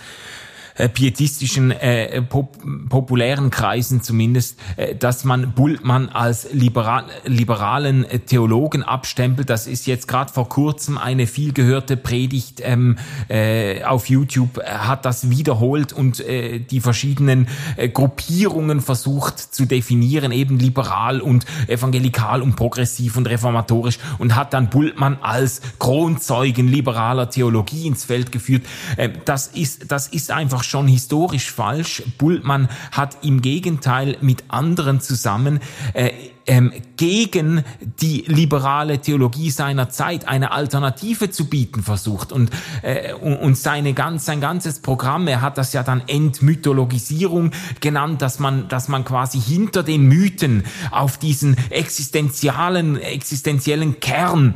[0.77, 2.57] äh, pietistischen, äh, pop
[2.89, 9.51] populären Kreisen zumindest, äh, dass man Bultmann als liberal, liberalen äh, Theologen abstempelt.
[9.51, 14.67] Das ist jetzt gerade vor kurzem eine viel gehörte Predigt ähm, äh, auf YouTube, äh,
[14.67, 21.47] hat das wiederholt und äh, die verschiedenen äh, Gruppierungen versucht zu definieren, eben liberal und
[21.69, 28.33] evangelikal und progressiv und reformatorisch und hat dann Bultmann als Kronzeugen liberaler Theologie ins Feld
[28.33, 28.65] geführt.
[28.97, 32.03] Äh, das ist, das ist einfach schon historisch falsch.
[32.19, 35.61] Bultmann hat im Gegenteil mit anderen zusammen
[35.95, 36.11] äh,
[36.47, 37.65] ähm, gegen
[38.01, 42.51] die liberale Theologie seiner Zeit eine Alternative zu bieten versucht und
[42.83, 47.51] äh, und seine ganz sein ganzes Programm er hat das ja dann Entmythologisierung
[47.81, 54.55] genannt dass man dass man quasi hinter den Mythen auf diesen existenzialen existenziellen Kern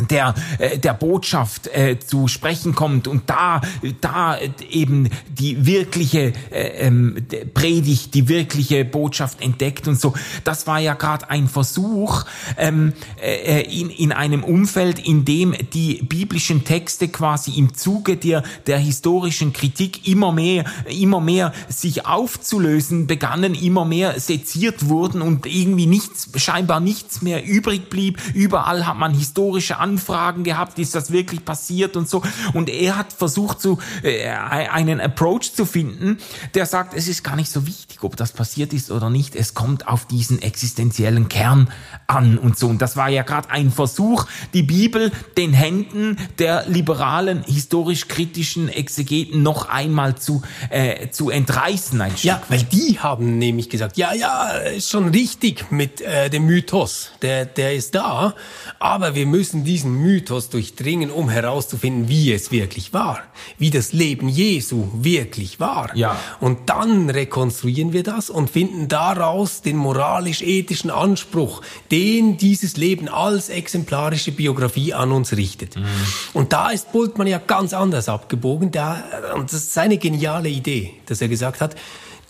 [0.00, 3.60] der äh, der Botschaft äh, zu sprechen kommt und da
[4.00, 4.38] da
[4.70, 7.16] eben die wirkliche äh, ähm,
[7.52, 10.14] Predigt die wirkliche Botschaft entdeckt und so.
[10.44, 12.24] Das war ja gerade ein Versuch
[12.56, 18.42] ähm, äh, in in einem Umfeld in dem die biblischen Texte quasi im Zuge der
[18.66, 25.44] der historischen Kritik immer mehr immer mehr sich aufzulösen begannen immer mehr seziert wurden und
[25.44, 28.20] irgendwie nichts scheinbar nichts mehr übrig blieb.
[28.34, 32.22] Überall hat man historische Anfragen gehabt, ist das wirklich passiert und so.
[32.54, 36.18] Und er hat versucht, so äh, einen Approach zu finden,
[36.54, 39.34] der sagt, es ist gar nicht so wichtig, ob das passiert ist oder nicht.
[39.34, 41.68] Es kommt auf diesen existenziellen Kern
[42.06, 42.68] an und so.
[42.68, 49.42] Und das war ja gerade ein Versuch, die Bibel den Händen der liberalen, historisch-kritischen Exegeten
[49.42, 52.00] noch einmal zu, äh, zu entreißen.
[52.00, 52.24] Ein Stück.
[52.24, 57.10] Ja, weil die haben nämlich gesagt, ja, ja, ist schon richtig mit äh, dem Mythos,
[57.22, 58.34] der, der ist da,
[58.78, 63.22] aber wir müssen diesen Mythos durchdringen, um herauszufinden, wie es wirklich war,
[63.56, 65.96] wie das Leben Jesu wirklich war.
[65.96, 66.20] Ja.
[66.40, 73.48] Und dann rekonstruieren wir das und finden daraus den moralisch-ethischen Anspruch, den dieses Leben als
[73.48, 75.76] exemplarische Biografie an uns richtet.
[75.76, 75.86] Mhm.
[76.34, 78.72] Und da ist Bultmann ja ganz anders abgebogen.
[78.72, 79.02] Da,
[79.34, 81.76] und das ist seine geniale Idee, dass er gesagt hat,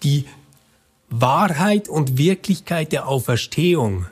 [0.05, 0.27] die
[1.11, 4.07] Wahrheit und Wirklichkeit der Auferstehung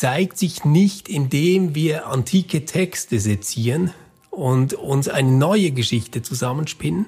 [0.00, 3.92] zeigt sich nicht, indem wir antike Texte sezieren
[4.30, 7.04] und uns eine neue Geschichte zusammenspinnen,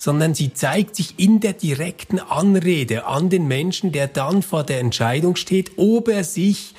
[0.00, 4.80] sondern sie zeigt sich in der direkten Anrede an den Menschen, der dann vor der
[4.80, 6.74] Entscheidung steht, ob er sich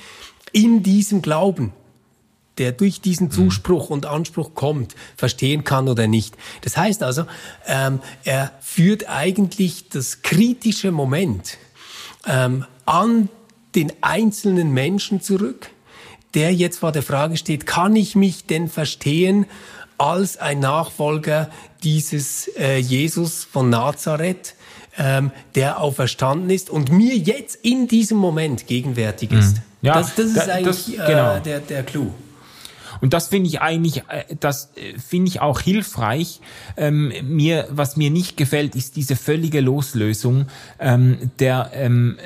[0.52, 1.72] in diesem Glauben
[2.58, 3.32] der durch diesen mhm.
[3.32, 6.36] Zuspruch und Anspruch kommt, verstehen kann oder nicht.
[6.62, 7.24] Das heißt also,
[7.66, 11.58] ähm, er führt eigentlich das kritische Moment
[12.26, 13.28] ähm, an
[13.76, 15.70] den einzelnen Menschen zurück,
[16.34, 19.46] der jetzt vor der Frage steht, kann ich mich denn verstehen
[19.98, 21.50] als ein Nachfolger
[21.82, 24.54] dieses äh, Jesus von Nazareth,
[24.98, 29.56] ähm, der auferstanden ist und mir jetzt in diesem Moment gegenwärtig ist.
[29.56, 29.62] Mhm.
[29.82, 31.36] Ja, das, das ist eigentlich das, genau.
[31.36, 32.10] äh, der, der Clou.
[33.06, 36.40] Und das finde ich eigentlich, äh, das äh, finde ich auch hilfreich.
[36.76, 40.46] Ähm, mir, was mir nicht gefällt, ist diese völlige Loslösung
[40.80, 42.16] ähm, der ähm,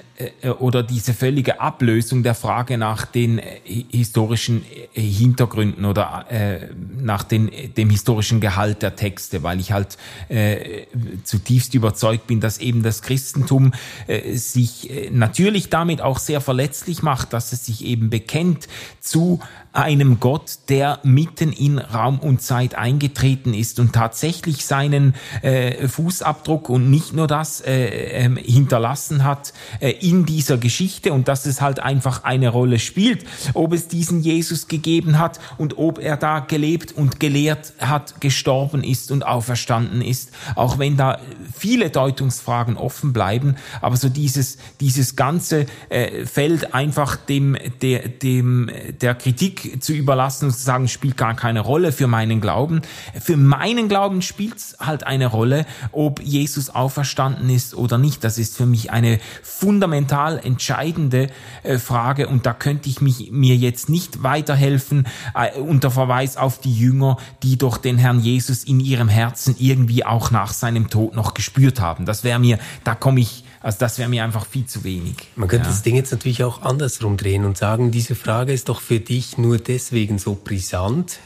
[0.40, 4.64] äh, oder diese völlige Ablösung der Frage nach den äh, historischen
[4.94, 9.98] äh, Hintergründen oder äh, nach den, dem historischen Gehalt der Texte, weil ich halt
[10.30, 10.86] äh,
[11.24, 13.72] zutiefst überzeugt bin, dass eben das Christentum
[14.06, 18.66] äh, sich äh, natürlich damit auch sehr verletzlich macht, dass es sich eben bekennt
[19.00, 19.40] zu
[19.72, 26.68] einem Gott, der mitten in Raum und Zeit eingetreten ist und tatsächlich seinen äh, Fußabdruck
[26.68, 31.60] und nicht nur das äh, äh, hinterlassen hat äh, in dieser Geschichte und dass es
[31.60, 36.40] halt einfach eine Rolle spielt, ob es diesen Jesus gegeben hat und ob er da
[36.40, 41.20] gelebt und gelehrt hat, gestorben ist und auferstanden ist, auch wenn da
[41.56, 48.68] viele Deutungsfragen offen bleiben, aber so dieses dieses ganze äh, Feld einfach dem der dem
[49.00, 52.82] der Kritik zu überlassen und zu sagen, spielt gar keine Rolle für meinen Glauben.
[53.20, 58.24] Für meinen Glauben spielt es halt eine Rolle, ob Jesus auferstanden ist oder nicht.
[58.24, 61.28] Das ist für mich eine fundamental entscheidende
[61.62, 66.60] äh, Frage und da könnte ich mich, mir jetzt nicht weiterhelfen äh, unter Verweis auf
[66.60, 71.14] die Jünger, die doch den Herrn Jesus in ihrem Herzen irgendwie auch nach seinem Tod
[71.14, 72.06] noch gespürt haben.
[72.06, 75.16] Das wäre mir, da komme ich also das wäre mir einfach viel zu wenig.
[75.36, 75.70] Man könnte ja.
[75.70, 79.36] das Ding jetzt natürlich auch andersrum drehen und sagen, diese Frage ist doch für dich
[79.36, 81.20] nur deswegen so brisant,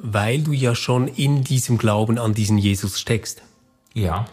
[0.00, 3.42] weil du ja schon in diesem Glauben an diesen Jesus steckst.
[3.92, 4.24] Ja.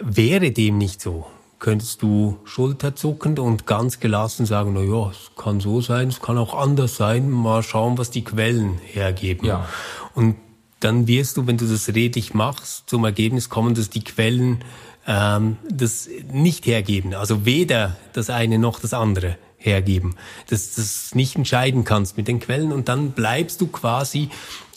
[0.00, 1.26] Wäre dem nicht so,
[1.58, 6.36] könntest du schulterzuckend und ganz gelassen sagen, na ja, es kann so sein, es kann
[6.36, 9.46] auch anders sein, mal schauen, was die Quellen hergeben.
[9.46, 9.66] Ja.
[10.14, 10.36] Und
[10.84, 14.62] dann wirst du, wenn du das redlich machst, zum Ergebnis kommen, dass die Quellen
[15.06, 17.14] ähm, das nicht hergeben.
[17.14, 20.16] Also weder das eine noch das andere hergeben.
[20.48, 24.28] Dass du das nicht entscheiden kannst mit den Quellen und dann bleibst du quasi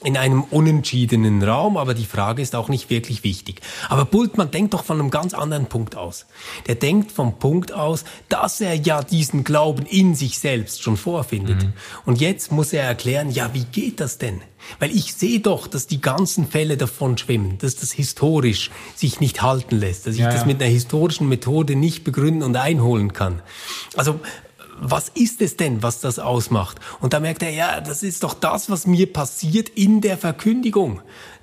[0.04, 3.62] in einem unentschiedenen Raum, aber die Frage ist auch nicht wirklich wichtig.
[3.90, 6.28] Aber Bultmann denkt doch von einem ganz anderen Punkt aus.
[6.68, 11.64] Der denkt vom Punkt aus, dass er ja diesen Glauben in sich selbst schon vorfindet.
[11.64, 11.74] Mhm.
[12.06, 14.42] Und jetzt muss er erklären, ja, wie geht das denn?
[14.80, 19.42] Weil ich sehe doch, dass die ganzen Fälle davon schwimmen, dass das historisch sich nicht
[19.42, 23.42] halten lässt, dass ich ja, das mit einer historischen Methode nicht begründen und einholen kann.
[23.96, 24.20] Also
[24.80, 26.80] was ist es denn, was das ausmacht?
[27.00, 31.02] Und da merkt er, ja, das ist doch das, was mir passiert in der Verkündigung,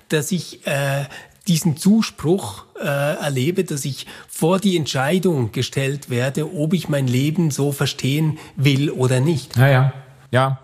[0.09, 1.05] dass ich äh,
[1.47, 7.51] diesen Zuspruch äh, erlebe, dass ich vor die Entscheidung gestellt werde, ob ich mein Leben
[7.51, 9.55] so verstehen will oder nicht.
[9.57, 9.93] Ja, ja,
[10.31, 10.59] ja.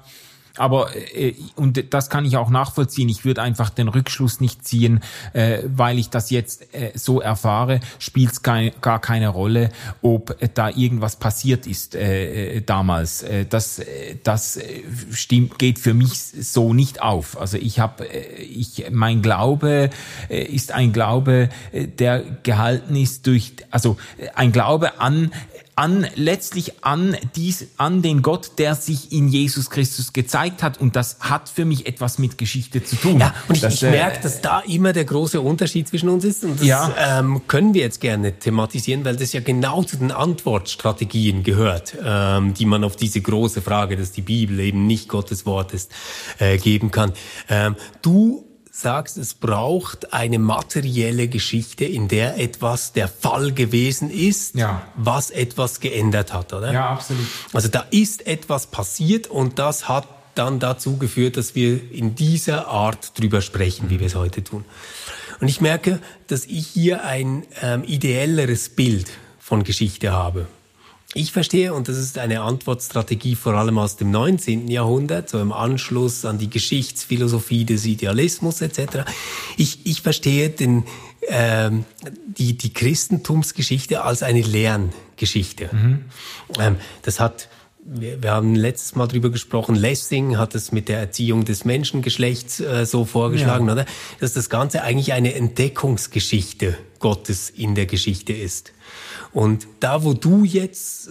[0.57, 3.09] Aber äh, und das kann ich auch nachvollziehen.
[3.09, 5.01] Ich würde einfach den Rückschluss nicht ziehen,
[5.33, 9.69] äh, weil ich das jetzt äh, so erfahre, spielt es gar, keine Rolle,
[10.01, 13.23] ob da irgendwas passiert ist äh, äh damals.
[13.23, 14.59] Äh, das äh, das
[15.11, 17.39] stimmt geht für mich so nicht auf.
[17.39, 19.89] Also ich habe ich mein Glaube
[20.29, 23.97] ist ein Glaube, der gehalten ist durch also
[24.35, 25.31] ein Glaube an
[25.81, 30.95] an letztlich an dies an den Gott, der sich in Jesus Christus gezeigt hat und
[30.95, 33.19] das hat für mich etwas mit Geschichte zu tun.
[33.19, 36.23] Ja, und ich, das, ich äh, merke, dass da immer der große Unterschied zwischen uns
[36.23, 36.93] ist und das ja.
[36.99, 42.53] ähm, können wir jetzt gerne thematisieren, weil das ja genau zu den Antwortstrategien gehört, ähm,
[42.53, 45.91] die man auf diese große Frage, dass die Bibel eben nicht Gottes Wort ist,
[46.37, 47.11] äh, geben kann.
[47.49, 54.55] Ähm, du sagst, es braucht eine materielle Geschichte, in der etwas der Fall gewesen ist,
[54.55, 54.81] ja.
[54.95, 56.71] was etwas geändert hat, oder?
[56.71, 57.25] Ja, absolut.
[57.53, 62.67] Also da ist etwas passiert und das hat dann dazu geführt, dass wir in dieser
[62.67, 64.63] Art drüber sprechen, wie wir es heute tun.
[65.41, 70.47] Und ich merke, dass ich hier ein ähm, ideelleres Bild von Geschichte habe.
[71.13, 74.69] Ich verstehe, und das ist eine Antwortstrategie vor allem aus dem 19.
[74.69, 79.03] Jahrhundert, so im Anschluss an die Geschichtsphilosophie des Idealismus etc.
[79.57, 80.85] Ich, ich verstehe den,
[81.27, 81.83] ähm,
[82.25, 85.69] die, die Christentumsgeschichte als eine Lerngeschichte.
[85.73, 86.05] Mhm.
[86.57, 87.49] Ähm, das hat
[87.83, 92.59] wir, wir haben letztes Mal drüber gesprochen, Lessing hat es mit der Erziehung des Menschengeschlechts
[92.59, 93.73] äh, so vorgeschlagen, ja.
[93.73, 93.85] oder?
[94.19, 98.73] Dass das Ganze eigentlich eine Entdeckungsgeschichte Gottes in der Geschichte ist.
[99.33, 101.09] Und da, wo du jetzt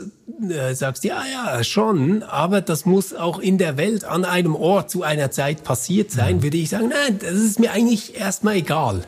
[0.48, 4.90] äh, sagst, ja, ja, schon, aber das muss auch in der Welt an einem Ort
[4.90, 6.42] zu einer Zeit passiert sein, mhm.
[6.42, 9.04] würde ich sagen, nein, das ist mir eigentlich erstmal egal.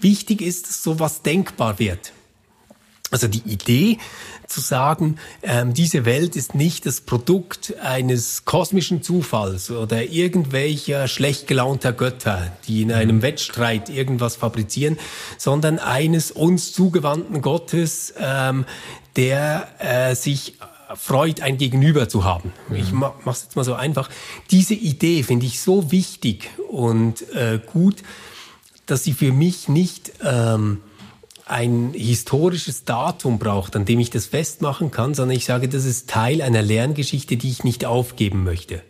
[0.00, 2.12] Wichtig ist, dass sowas denkbar wird.
[3.10, 3.98] Also die Idee
[4.48, 11.46] zu sagen, ähm, diese Welt ist nicht das Produkt eines kosmischen Zufalls oder irgendwelcher schlecht
[11.46, 13.22] gelaunter Götter, die in einem mhm.
[13.22, 14.98] Wettstreit irgendwas fabrizieren,
[15.36, 18.64] sondern eines uns zugewandten Gottes, ähm,
[19.16, 20.54] der äh, sich
[20.94, 22.52] freut, ein Gegenüber zu haben.
[22.70, 22.76] Mhm.
[22.76, 24.08] Ich mache es jetzt mal so einfach.
[24.50, 27.96] Diese Idee finde ich so wichtig und äh, gut,
[28.86, 30.80] dass sie für mich nicht ähm,
[31.48, 36.08] ein historisches Datum braucht, an dem ich das festmachen kann, sondern ich sage, das ist
[36.08, 38.82] Teil einer Lerngeschichte, die ich nicht aufgeben möchte.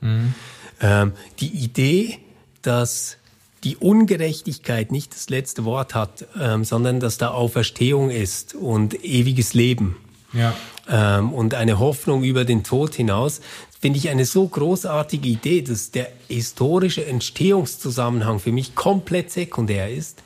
[0.00, 0.34] Mhm.
[0.80, 2.18] Ähm, die Idee,
[2.62, 3.18] dass
[3.64, 9.54] die Ungerechtigkeit nicht das letzte Wort hat, ähm, sondern dass da Auferstehung ist und ewiges
[9.54, 9.96] Leben.
[10.32, 10.54] Ja.
[10.88, 13.40] Ähm, und eine Hoffnung über den Tod hinaus,
[13.80, 20.22] finde ich eine so großartige Idee, dass der historische Entstehungszusammenhang für mich komplett sekundär ist,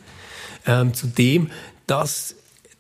[0.67, 1.51] ähm, zu dem,
[1.91, 2.37] dass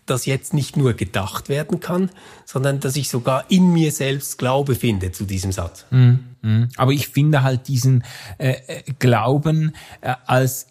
[0.07, 2.11] das jetzt nicht nur gedacht werden kann,
[2.45, 5.87] sondern dass ich sogar in mir selbst Glaube finde zu diesem Satz.
[5.91, 6.69] Mm, mm.
[6.77, 8.05] Aber ich finde halt diesen
[8.39, 10.67] äh, äh Glauben äh, als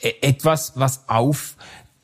[0.00, 1.56] äh, etwas, was auf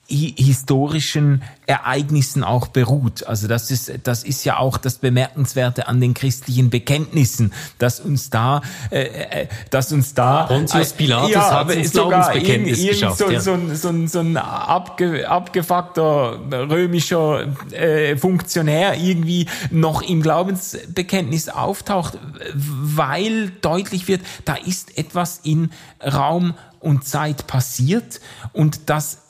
[0.08, 3.26] historischen Ereignissen auch beruht.
[3.26, 8.30] Also das ist das ist ja auch das Bemerkenswerte an den christlichen Bekenntnissen, dass uns
[8.30, 13.18] da äh, äh dass uns da Pontius Pilatus ja, hat uns Glaubensbekenntnis irgend, geschafft.
[13.18, 13.40] So, ja.
[13.40, 22.18] so, so, so ein abge, abgefuckter römischer äh, Funktionär irgendwie noch im Glaubensbekenntnis auftaucht,
[22.54, 25.70] weil deutlich wird, da ist etwas in
[26.02, 28.20] Raum und Zeit passiert
[28.52, 29.27] und das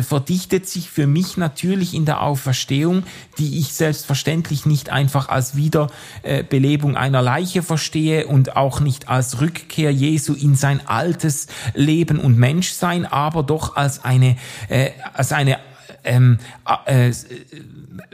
[0.00, 3.02] verdichtet sich für mich natürlich in der Auferstehung,
[3.38, 9.92] die ich selbstverständlich nicht einfach als Wiederbelebung einer Leiche verstehe und auch nicht als Rückkehr
[9.92, 14.36] Jesu in sein altes Leben und Menschsein, aber doch als eine,
[14.68, 15.58] äh, als eine
[16.04, 16.38] ähm,
[16.86, 17.12] äh,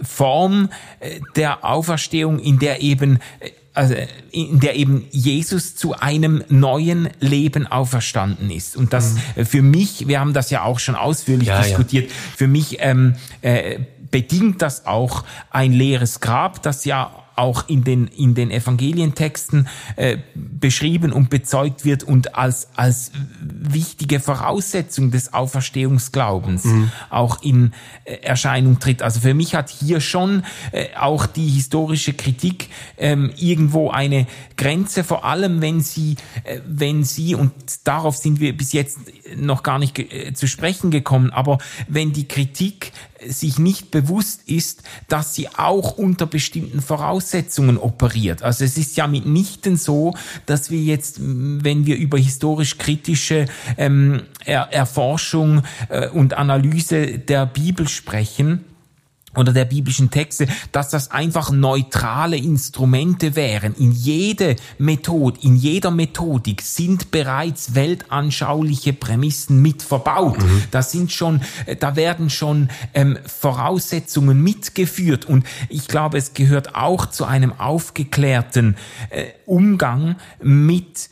[0.03, 3.95] Form äh, der Auferstehung, in der eben äh, also
[4.31, 8.77] in der eben Jesus zu einem neuen Leben auferstanden ist.
[8.77, 9.47] Und das mhm.
[9.47, 12.17] für mich, wir haben das ja auch schon ausführlich ja, diskutiert, ja.
[12.37, 13.79] für mich ähm, äh,
[14.11, 20.19] bedingt das auch ein leeres Grab, das ja auch in den, in den Evangelientexten äh,
[20.35, 26.91] beschrieben und bezeugt wird und als, als wichtige Voraussetzung des Auferstehungsglaubens mhm.
[27.11, 27.73] auch in
[28.05, 29.03] äh, Erscheinung tritt.
[29.03, 32.69] Also für mich hat hier schon äh, auch die historische Kritik
[32.99, 34.27] ähm, irgendwo eine
[34.57, 37.53] Grenze, vor allem wenn sie, äh, wenn sie, und
[37.85, 38.99] darauf sind wir bis jetzt
[39.37, 41.59] noch gar nicht äh, zu sprechen gekommen, aber
[41.89, 42.93] wenn die Kritik
[43.29, 48.43] sich nicht bewusst ist, dass sie auch unter bestimmten Voraussetzungen operiert.
[48.43, 50.15] Also es ist ja mitnichten so,
[50.47, 53.47] dass wir jetzt, wenn wir über historisch kritische
[53.77, 58.65] ähm, er Erforschung äh, und Analyse der Bibel sprechen,
[59.37, 63.75] oder der biblischen Texte, dass das einfach neutrale Instrumente wären.
[63.75, 70.39] In jede Methode, in jeder Methodik sind bereits weltanschauliche Prämissen mit verbaut.
[70.39, 70.65] Mhm.
[70.71, 75.25] Da sind schon, äh, da werden schon ähm, Voraussetzungen mitgeführt.
[75.25, 78.77] Und ich glaube, es gehört auch zu einem aufgeklärten
[79.11, 81.09] äh, Umgang mit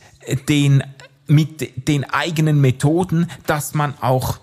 [0.47, 0.83] den
[1.27, 4.39] mit den eigenen Methoden, dass man auch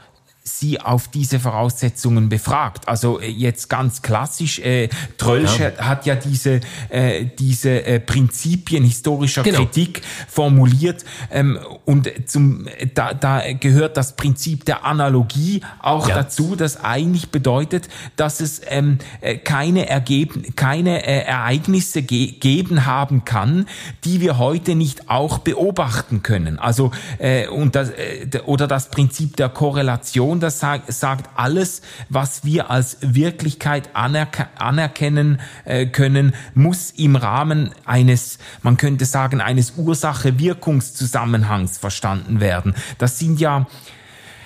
[0.49, 2.89] sie auf diese Voraussetzungen befragt.
[2.89, 5.73] Also äh, jetzt ganz klassisch, äh, Trölsch ja.
[5.79, 9.59] hat ja diese, äh, diese äh, Prinzipien historischer genau.
[9.59, 16.15] Kritik formuliert ähm, und zum, da, da gehört das Prinzip der Analogie auch ja.
[16.15, 22.87] dazu, das eigentlich bedeutet, dass es ähm, äh, keine, Ergeben, keine äh, Ereignisse ge geben
[22.87, 23.67] haben kann,
[24.05, 26.59] die wir heute nicht auch beobachten können.
[26.59, 32.45] Also äh, und das, äh, oder das Prinzip der Korrelation und das sagt, alles, was
[32.45, 39.73] wir als Wirklichkeit anerk anerkennen äh, können, muss im Rahmen eines, man könnte sagen, eines
[39.77, 42.77] Ursache-Wirkungszusammenhangs verstanden werden.
[42.99, 43.67] Das sind ja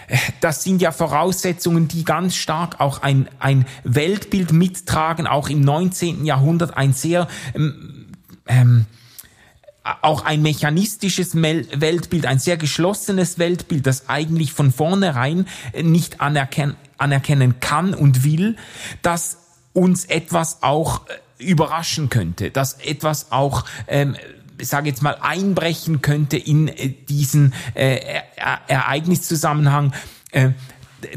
[0.06, 5.60] äh, das sind ja Voraussetzungen, die ganz stark auch ein, ein Weltbild mittragen, auch im
[5.60, 6.24] 19.
[6.24, 8.06] Jahrhundert ein sehr ähm,
[8.46, 8.86] ähm,
[9.84, 15.46] auch ein mechanistisches Weltbild, ein sehr geschlossenes Weltbild, das eigentlich von vornherein
[15.80, 18.56] nicht anerkennen, anerkennen kann und will,
[19.02, 19.38] dass
[19.72, 24.16] uns etwas auch äh, überraschen könnte, dass etwas auch ähm,
[24.60, 27.98] sage jetzt mal einbrechen könnte in äh, diesen äh,
[28.68, 29.92] Ereigniszusammenhang.
[30.30, 30.50] Äh,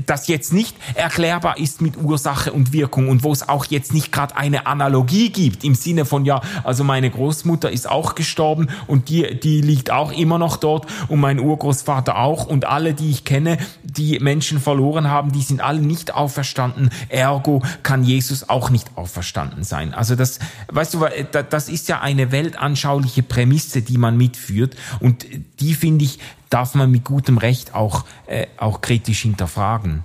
[0.05, 4.11] das jetzt nicht erklärbar ist mit Ursache und Wirkung und wo es auch jetzt nicht
[4.11, 9.09] gerade eine Analogie gibt im Sinne von ja, also meine Großmutter ist auch gestorben und
[9.09, 13.25] die die liegt auch immer noch dort und mein Urgroßvater auch und alle die ich
[13.25, 16.89] kenne, die Menschen verloren haben, die sind alle nicht auferstanden.
[17.09, 19.93] Ergo kann Jesus auch nicht auferstanden sein.
[19.93, 20.39] Also das
[20.71, 21.05] weißt du,
[21.49, 25.25] das ist ja eine weltanschauliche Prämisse, die man mitführt und
[25.59, 26.19] die finde ich
[26.50, 30.04] darf man mit gutem Recht auch, äh, auch kritisch hinterfragen.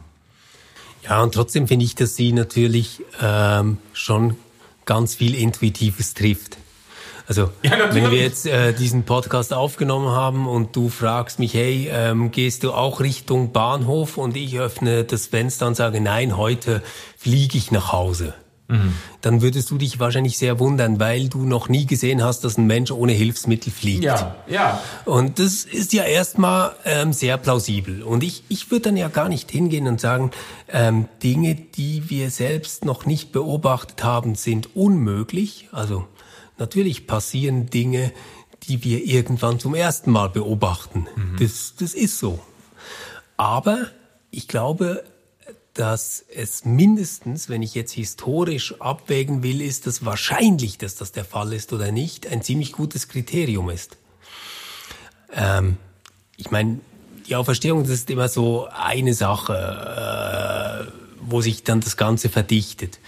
[1.05, 4.37] Ja, und trotzdem finde ich, dass Sie natürlich ähm, schon
[4.85, 6.59] ganz viel Intuitives trifft.
[7.27, 11.89] Also ja, wenn wir jetzt äh, diesen Podcast aufgenommen haben und du fragst mich, hey,
[11.93, 16.83] ähm, gehst du auch Richtung Bahnhof und ich öffne das Fenster und sage, nein, heute
[17.17, 18.35] fliege ich nach Hause.
[18.71, 18.95] Mhm.
[19.21, 22.67] Dann würdest du dich wahrscheinlich sehr wundern, weil du noch nie gesehen hast, dass ein
[22.67, 24.05] Mensch ohne Hilfsmittel fliegt.
[24.05, 24.81] Ja, ja.
[25.05, 28.03] Und das ist ja erstmal ähm, sehr plausibel.
[28.03, 30.31] Und ich, ich würde dann ja gar nicht hingehen und sagen,
[30.69, 35.69] ähm, Dinge, die wir selbst noch nicht beobachtet haben, sind unmöglich.
[35.73, 36.07] Also
[36.61, 38.13] Natürlich passieren Dinge,
[38.65, 41.07] die wir irgendwann zum ersten Mal beobachten.
[41.17, 41.37] Mhm.
[41.41, 42.39] Das, das ist so.
[43.39, 43.87] Aber
[44.31, 45.03] ich glaube,
[45.75, 51.25] dass es mindestens, wenn ich jetzt historisch abwägen will, ist das wahrscheinlich, dass das der
[51.25, 53.97] Fall ist oder nicht, ein ziemlich gutes Kriterium ist.
[55.33, 55.77] Ähm,
[56.37, 56.81] ich meine,
[57.29, 62.99] die Auferstehung, das ist immer so eine Sache, äh, wo sich dann das Ganze verdichtet.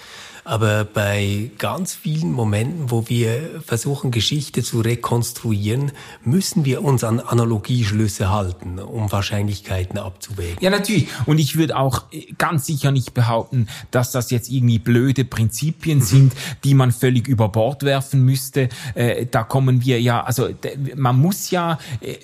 [0.44, 5.92] Aber bei ganz vielen Momenten, wo wir versuchen, Geschichte zu rekonstruieren,
[6.24, 10.56] müssen wir uns an Analogieschlüsse halten, um Wahrscheinlichkeiten abzuwägen.
[10.60, 11.06] Ja, natürlich.
[11.26, 12.04] Und ich würde auch
[12.38, 16.02] ganz sicher nicht behaupten, dass das jetzt irgendwie blöde Prinzipien mhm.
[16.02, 16.32] sind,
[16.64, 18.68] die man völlig über Bord werfen müsste.
[18.94, 20.48] Äh, da kommen wir ja, also
[20.96, 22.16] man muss ja, äh,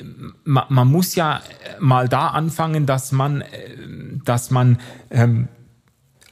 [0.43, 1.41] man, man muss ja
[1.79, 3.47] mal da anfangen, dass man, äh,
[4.25, 5.49] dass man ähm,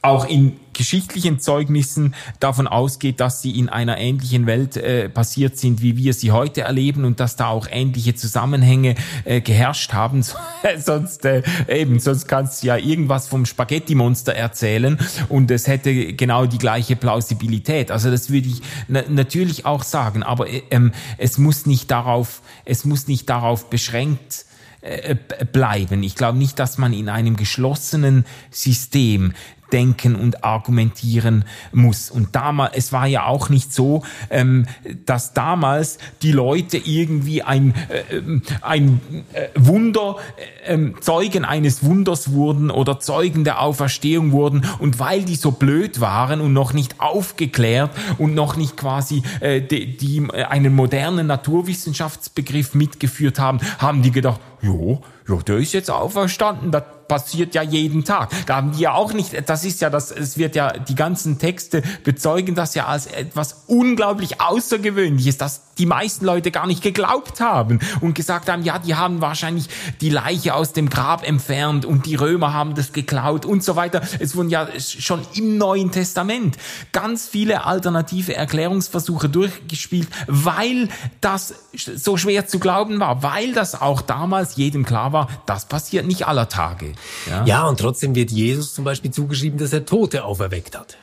[0.07, 5.81] auch in geschichtlichen Zeugnissen davon ausgeht, dass sie in einer ähnlichen Welt äh, passiert sind,
[5.81, 8.95] wie wir sie heute erleben und dass da auch ähnliche Zusammenhänge
[9.25, 10.23] äh, geherrscht haben.
[10.77, 14.99] sonst äh, eben, sonst kannst du ja irgendwas vom Spaghetti-Monster erzählen
[15.29, 17.89] und es hätte genau die gleiche Plausibilität.
[17.89, 22.41] Also das würde ich na natürlich auch sagen, aber äh, ähm, es muss nicht darauf,
[22.65, 24.45] es muss nicht darauf beschränkt
[24.81, 25.15] äh,
[25.51, 26.03] bleiben.
[26.03, 29.33] Ich glaube nicht, dass man in einem geschlossenen System
[29.71, 32.09] denken und argumentieren muss.
[32.09, 34.65] Und damals, es war ja auch nicht so, ähm,
[35.05, 38.21] dass damals die Leute irgendwie ein, äh,
[38.61, 39.01] ein
[39.33, 40.17] äh, Wunder,
[40.65, 46.01] äh, Zeugen eines Wunders wurden oder Zeugen der Auferstehung wurden und weil die so blöd
[46.01, 51.27] waren und noch nicht aufgeklärt und noch nicht quasi äh, die, die äh, einen modernen
[51.27, 57.61] Naturwissenschaftsbegriff mitgeführt haben, haben die gedacht, jo, jo, der ist jetzt auferstanden, das passiert ja
[57.61, 58.29] jeden Tag.
[58.45, 61.39] Da haben die ja auch nicht, das ist ja das, es wird ja, die ganzen
[61.39, 67.39] Texte bezeugen das ja als etwas unglaublich Außergewöhnliches, dass die meisten Leute gar nicht geglaubt
[67.39, 69.67] haben und gesagt haben, ja, die haben wahrscheinlich
[70.01, 74.01] die Leiche aus dem Grab entfernt und die Römer haben das geklaut und so weiter.
[74.19, 76.57] Es wurden ja schon im Neuen Testament
[76.91, 80.89] ganz viele alternative Erklärungsversuche durchgespielt, weil
[81.21, 86.07] das so schwer zu glauben war, weil das auch damals jedem klar war, das passiert
[86.07, 86.93] nicht aller Tage.
[87.29, 90.97] Ja, ja und trotzdem wird Jesus zum Beispiel zugeschrieben, dass er Tote auferweckt hat.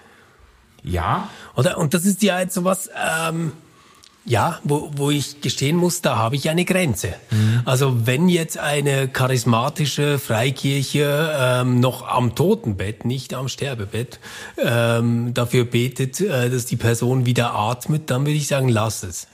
[0.83, 1.29] Ja.
[1.57, 1.79] Oder?
[1.79, 2.91] Und das ist ja jetzt sowas,
[3.29, 3.53] ähm,
[4.27, 7.15] ja, wo, wo ich gestehen muss, da habe ich eine Grenze.
[7.31, 7.63] Mhm.
[7.65, 14.21] Also wenn jetzt eine charismatische Freikirche ähm, noch am Totenbett, nicht am Sterbebett,
[14.57, 19.27] ähm, dafür betet, äh, dass die Person wieder atmet, dann würde ich sagen, lass es.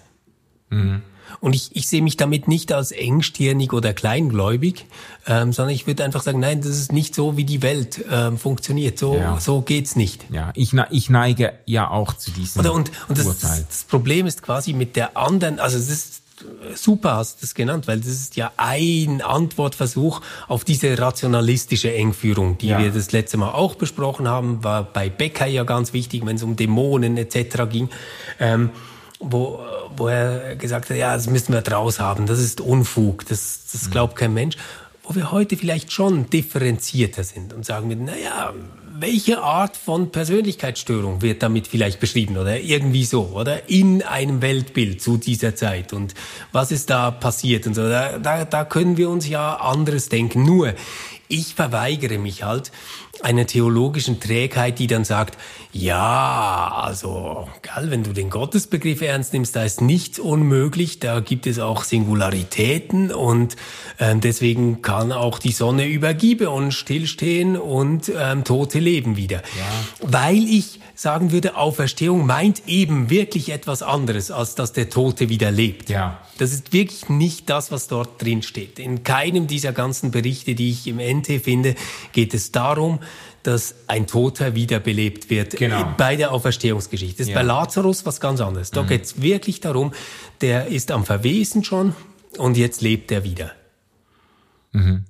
[0.71, 1.03] Mhm.
[1.41, 4.87] Und ich, ich sehe mich damit nicht als engstirnig oder kleingläubig,
[5.31, 8.37] ähm, sondern ich würde einfach sagen, nein, das ist nicht so, wie die Welt ähm,
[8.37, 8.99] funktioniert.
[8.99, 9.39] So, ja.
[9.39, 10.27] so geht's nicht.
[10.31, 13.65] Ja, ich, ich neige ja auch zu diesem Oder und, und das, Urteil.
[13.69, 16.23] das Problem ist quasi mit der anderen, also es ist
[16.75, 22.59] super hast du das genannt, weil das ist ja ein Antwortversuch auf diese rationalistische Engführung,
[22.59, 22.79] die ja.
[22.79, 26.43] wir das letzte Mal auch besprochen haben, war bei Becker ja ganz wichtig, wenn es
[26.43, 27.71] um Dämonen etc.
[27.71, 27.89] ging.
[28.41, 28.71] Ähm,
[29.23, 29.61] wo,
[29.95, 33.87] wo er gesagt hat, ja, das müssen wir draus haben, das ist Unfug, das, das
[33.87, 33.91] mhm.
[33.91, 34.57] glaubt kein Mensch.
[35.11, 38.55] Wo wir heute vielleicht schon differenzierter sind und sagen, na ja,
[38.97, 45.03] welche Art von Persönlichkeitsstörung wird damit vielleicht beschrieben oder irgendwie so, oder in einem Weltbild
[45.03, 46.15] zu dieser Zeit und
[46.53, 47.89] was ist da passiert und so.
[47.89, 50.45] Da, da, da können wir uns ja anderes denken.
[50.45, 50.75] Nur,
[51.31, 52.73] ich verweigere mich halt
[53.23, 55.37] einer theologischen Trägheit, die dann sagt,
[55.73, 61.47] ja, also, gell, wenn du den Gottesbegriff ernst nimmst, da ist nichts unmöglich, da gibt
[61.47, 63.57] es auch Singularitäten und
[63.99, 69.39] äh, deswegen kann auch die Sonne über Gibeon stillstehen und ähm, Tote leben wieder.
[69.39, 70.01] Ja.
[70.01, 75.51] Weil ich sagen würde, Auferstehung meint eben wirklich etwas anderes, als dass der Tote wieder
[75.51, 75.89] lebt.
[75.89, 76.21] Ja.
[76.37, 78.79] Das ist wirklich nicht das, was dort drin steht.
[78.79, 81.75] In keinem dieser ganzen Berichte, die ich im NT finde,
[82.13, 82.99] geht es darum,
[83.43, 85.95] dass ein Toter wiederbelebt wird genau.
[85.97, 87.17] bei der Auferstehungsgeschichte.
[87.17, 87.39] Das ist ja.
[87.39, 88.71] bei Lazarus was ganz anderes.
[88.71, 88.89] Da mhm.
[88.89, 89.95] geht es wirklich darum,
[90.43, 91.97] der ist am Verwesen schon
[92.37, 93.53] und jetzt lebt er wieder.
[94.73, 95.07] Mhm.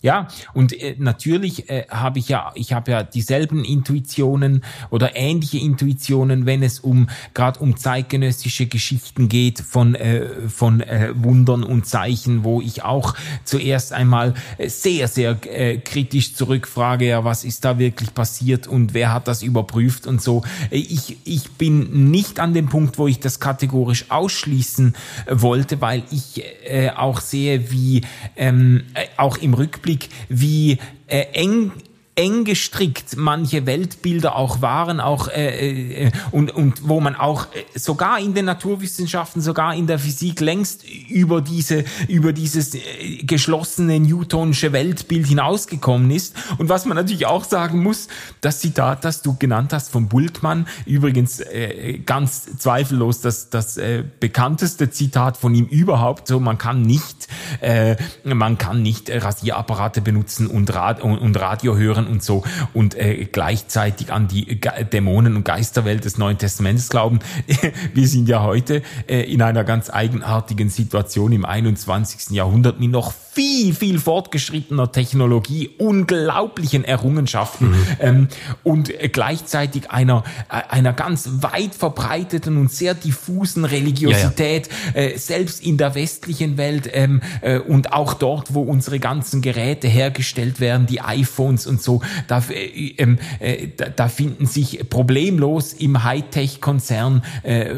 [0.00, 5.58] Ja, und äh, natürlich äh, habe ich ja, ich habe ja dieselben Intuitionen oder ähnliche
[5.58, 11.84] Intuitionen, wenn es um gerade um zeitgenössische Geschichten geht von äh, von äh, Wundern und
[11.86, 17.64] Zeichen, wo ich auch zuerst einmal äh, sehr sehr äh, kritisch zurückfrage, ja, was ist
[17.64, 20.44] da wirklich passiert und wer hat das überprüft und so.
[20.70, 24.94] Äh, ich ich bin nicht an dem Punkt, wo ich das kategorisch ausschließen
[25.28, 28.02] wollte, weil ich äh, auch sehe, wie
[28.36, 31.72] ähm, äh, auch im Rückblick Rückblick, wie äh, eng
[32.18, 37.78] eng gestrickt manche Weltbilder auch waren, auch äh, äh, und, und wo man auch äh,
[37.78, 42.80] sogar in den Naturwissenschaften, sogar in der Physik längst über diese über dieses äh,
[43.22, 46.34] geschlossene Newtonische Weltbild hinausgekommen ist.
[46.58, 48.08] Und was man natürlich auch sagen muss,
[48.40, 54.02] das Zitat, das du genannt hast von Bultmann, übrigens äh, ganz zweifellos das das äh,
[54.18, 56.26] bekannteste Zitat von ihm überhaupt.
[56.26, 57.28] So, man kann nicht
[57.60, 57.94] äh,
[58.24, 62.42] man kann nicht Rasierapparate benutzen und, Rad und, und Radio hören und so
[62.74, 67.20] und äh, gleichzeitig an die Ge Dämonen- und Geisterwelt des Neuen Testaments glauben.
[67.94, 72.30] Wir sind ja heute äh, in einer ganz eigenartigen Situation im 21.
[72.30, 77.86] Jahrhundert mit noch viel, viel fortgeschrittener Technologie, unglaublichen Errungenschaften mhm.
[78.00, 78.28] ähm,
[78.64, 85.08] und gleichzeitig einer, äh, einer ganz weit verbreiteten und sehr diffusen Religiosität, ja, ja.
[85.10, 89.86] Äh, selbst in der westlichen Welt ähm, äh, und auch dort, wo unsere ganzen Geräte
[89.86, 96.04] hergestellt werden, die iPhones und so, da, äh, ähm, äh, da, finden sich problemlos im
[96.04, 97.74] Hightech-Konzern äh,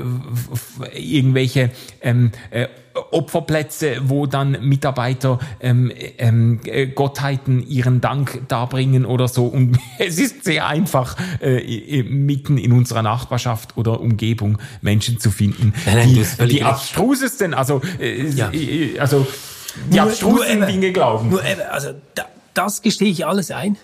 [0.94, 1.70] irgendwelche
[2.02, 2.68] ähm, äh,
[3.12, 9.46] Opferplätze, wo dann Mitarbeiter ähm, ähm, äh, Gottheiten ihren Dank darbringen oder so.
[9.46, 15.72] Und es ist sehr einfach, äh, mitten in unserer Nachbarschaft oder Umgebung Menschen zu finden,
[15.86, 18.50] nein, die, die abstrusesten, also, äh, ja.
[19.00, 19.26] Also
[19.90, 21.30] die nur, abstrusen nur, Dinge glauben.
[21.30, 23.76] Nur, also da, das gestehe ich alles ein.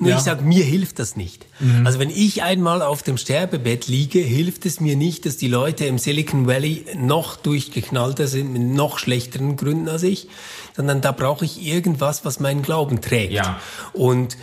[0.00, 0.16] Nur ja.
[0.16, 1.44] ich sage, mir hilft das nicht.
[1.60, 1.86] Mhm.
[1.86, 5.84] Also wenn ich einmal auf dem Sterbebett liege, hilft es mir nicht, dass die Leute
[5.84, 10.28] im Silicon Valley noch durchgeknallter sind, mit noch schlechteren Gründen als ich,
[10.74, 13.34] sondern da brauche ich irgendwas, was meinen Glauben trägt.
[13.34, 13.60] Ja.
[13.92, 14.38] Und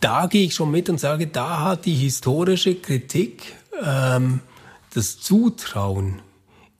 [0.00, 4.40] da gehe ich schon mit und sage, da hat die historische Kritik ähm,
[4.94, 6.22] das Zutrauen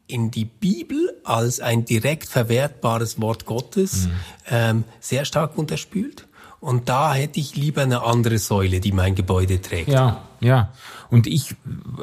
[0.06, 4.12] in die Bibel als ein direkt verwertbares Wort Gottes mhm.
[4.48, 6.25] ähm, sehr stark unterspült.
[6.60, 9.88] Und da hätte ich lieber eine andere Säule, die mein Gebäude trägt.
[9.88, 10.72] Ja, ja.
[11.10, 11.54] Und ich,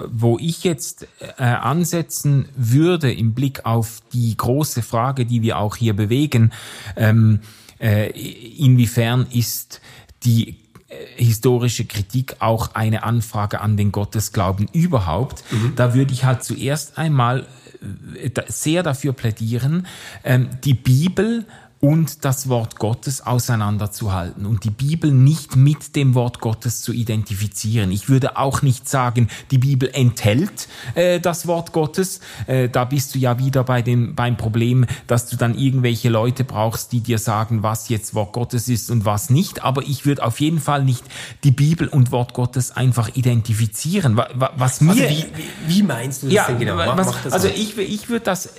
[0.08, 5.76] wo ich jetzt äh, ansetzen würde im Blick auf die große Frage, die wir auch
[5.76, 6.52] hier bewegen,
[6.96, 7.42] ähm,
[7.80, 8.10] äh,
[8.58, 9.82] inwiefern ist
[10.24, 10.50] die
[10.88, 15.74] äh, historische Kritik auch eine Anfrage an den Gottesglauben überhaupt, mhm.
[15.76, 17.46] da würde ich halt zuerst einmal
[18.22, 19.88] äh, sehr dafür plädieren,
[20.24, 21.46] ähm, die Bibel
[21.84, 27.92] und das Wort Gottes auseinanderzuhalten und die Bibel nicht mit dem Wort Gottes zu identifizieren.
[27.92, 32.22] Ich würde auch nicht sagen, die Bibel enthält äh, das Wort Gottes.
[32.48, 36.46] Äh, da bist du ja wieder bei dem, beim Problem, dass du dann irgendwelche Leute
[36.46, 39.66] brauchst, die dir sagen, was jetzt Wort Gottes ist und was nicht.
[39.66, 41.04] Aber ich würde auf jeden Fall nicht
[41.44, 44.16] die Bibel und Wort Gottes einfach identifizieren.
[44.56, 45.26] Was mir, also wie,
[45.68, 46.78] wie, meinst du das ja, denn genau?
[46.78, 48.52] Was, also ich, ich würde das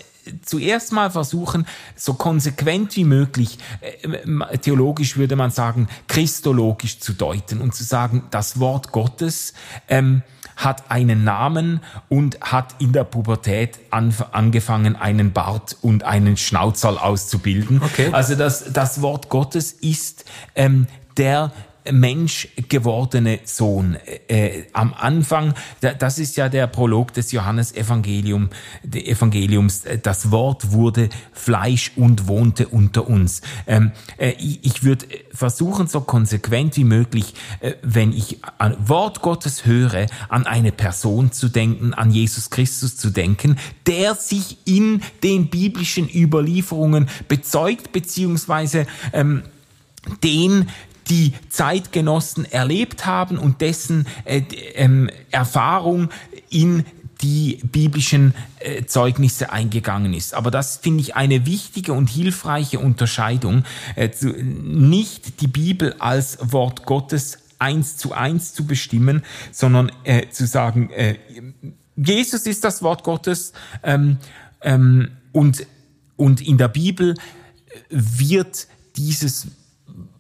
[0.43, 1.67] zuerst mal versuchen,
[1.97, 8.25] so konsequent wie möglich, äh, theologisch würde man sagen, christologisch zu deuten und zu sagen,
[8.31, 9.55] das Wort Gottes
[9.89, 10.23] ähm,
[10.57, 16.99] hat einen Namen und hat in der Pubertät an, angefangen, einen Bart und einen Schnauzerl
[16.99, 17.83] auszubilden.
[17.83, 18.11] Okay.
[18.13, 21.53] Also das, das Wort Gottes ist ähm, der
[21.93, 23.97] Mensch gewordene Sohn.
[24.29, 28.51] Äh, am Anfang, das ist ja der Prolog des Johannes Evangelium,
[28.91, 29.83] Evangeliums.
[30.03, 33.43] Das Wort wurde Fleisch und wohnte unter uns.
[33.67, 39.67] Ähm, äh, ich würde versuchen, so konsequent wie möglich, äh, wenn ich an Wort Gottes
[39.67, 43.57] höre, an eine Person zu denken, an Jesus Christus zu denken,
[43.87, 49.43] der sich in den biblischen Überlieferungen bezeugt, beziehungsweise ähm,
[50.23, 50.69] den
[51.09, 54.43] die Zeitgenossen erlebt haben und dessen äh,
[54.75, 56.11] ähm, Erfahrung
[56.51, 56.85] in
[57.21, 60.35] die biblischen äh, Zeugnisse eingegangen ist.
[60.35, 63.65] Aber das finde ich eine wichtige und hilfreiche Unterscheidung,
[63.97, 70.29] äh, zu, nicht die Bibel als Wort Gottes eins zu eins zu bestimmen, sondern äh,
[70.29, 71.17] zu sagen, äh,
[71.97, 73.53] Jesus ist das Wort Gottes
[73.83, 74.19] ähm,
[74.61, 75.67] ähm, und,
[76.17, 77.15] und in der Bibel
[77.91, 79.47] wird dieses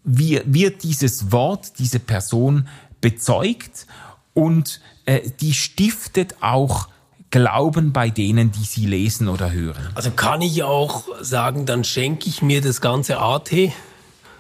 [0.04, 2.68] wie wird dieses Wort, diese Person
[3.00, 3.86] bezeugt
[4.34, 6.88] und äh, die stiftet auch
[7.30, 9.88] Glauben bei denen, die sie lesen oder hören.
[9.96, 13.50] Also kann ich auch sagen, dann schenke ich mir das ganze AT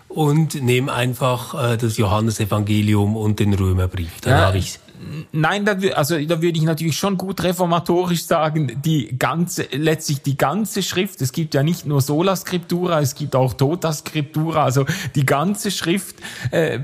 [0.08, 4.20] und nehme einfach äh, das Johannesevangelium und den Römerbrief.
[4.20, 4.78] Dann Ja, habe ich's.
[5.32, 10.36] Nein, da, also da würde ich natürlich schon gut reformatorisch sagen, die ganze, letztlich die
[10.36, 14.86] ganze Schrift, es gibt ja nicht nur Sola Scriptura, es gibt auch Tota Scriptura, also
[15.14, 16.16] die ganze Schrift,
[16.50, 16.80] äh, äh,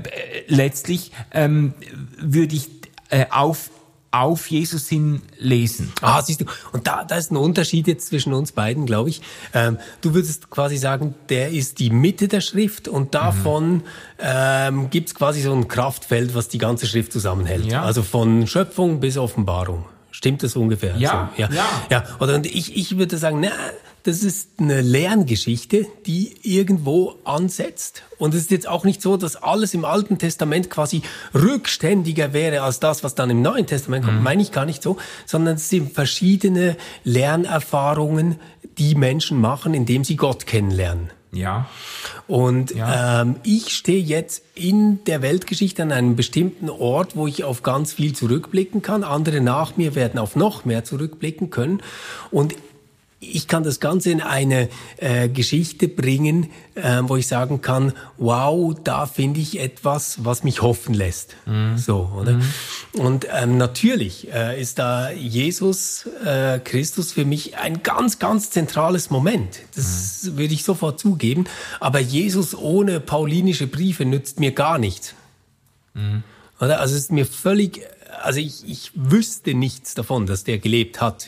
[0.47, 1.73] letztlich ähm,
[2.17, 2.69] würde ich
[3.09, 3.69] äh, auf,
[4.11, 5.91] auf Jesus hin lesen.
[6.01, 6.45] Ah, siehst du.
[6.73, 9.21] Und da, da ist ein Unterschied jetzt zwischen uns beiden, glaube ich.
[9.53, 13.83] Ähm, du würdest quasi sagen, der ist die Mitte der Schrift und davon
[14.19, 17.65] ähm, gibt's quasi so ein Kraftfeld, was die ganze Schrift zusammenhält.
[17.65, 17.83] Ja.
[17.83, 19.85] Also von Schöpfung bis Offenbarung.
[20.11, 20.95] Stimmt das ungefähr?
[20.97, 21.49] Ja, so, ja.
[21.51, 21.65] ja.
[21.89, 22.03] ja.
[22.19, 23.51] Oder und ich, ich würde sagen, na,
[24.03, 28.03] das ist eine Lerngeschichte, die irgendwo ansetzt.
[28.17, 31.03] Und es ist jetzt auch nicht so, dass alles im Alten Testament quasi
[31.33, 34.23] rückständiger wäre als das, was dann im Neuen Testament kommt.
[34.23, 38.39] Meine ich gar nicht so, sondern es sind verschiedene Lernerfahrungen,
[38.77, 41.11] die Menschen machen, indem sie Gott kennenlernen.
[41.33, 41.67] Ja.
[42.27, 43.21] Und Ja.
[43.21, 47.93] ähm, ich stehe jetzt in der Weltgeschichte an einem bestimmten Ort, wo ich auf ganz
[47.93, 49.03] viel zurückblicken kann.
[49.03, 51.81] Andere nach mir werden auf noch mehr zurückblicken können.
[52.31, 52.55] Und
[53.23, 54.67] ich kann das Ganze in eine
[54.97, 60.63] äh, Geschichte bringen, äh, wo ich sagen kann, wow, da finde ich etwas, was mich
[60.63, 61.35] hoffen lässt.
[61.77, 62.41] So, oder?
[62.93, 69.11] Und ähm, natürlich äh, ist da Jesus äh, Christus für mich ein ganz, ganz zentrales
[69.11, 69.59] Moment.
[69.75, 71.45] Das würde ich sofort zugeben.
[71.79, 75.13] Aber Jesus ohne paulinische Briefe nützt mir gar nichts.
[76.59, 76.79] Oder?
[76.79, 77.81] Also es ist mir völlig,
[78.23, 81.27] also ich, ich wüsste nichts davon, dass der gelebt hat,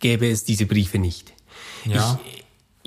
[0.00, 1.32] gäbe es diese Briefe nicht.
[1.84, 2.18] Ja.
[2.24, 2.40] Ich,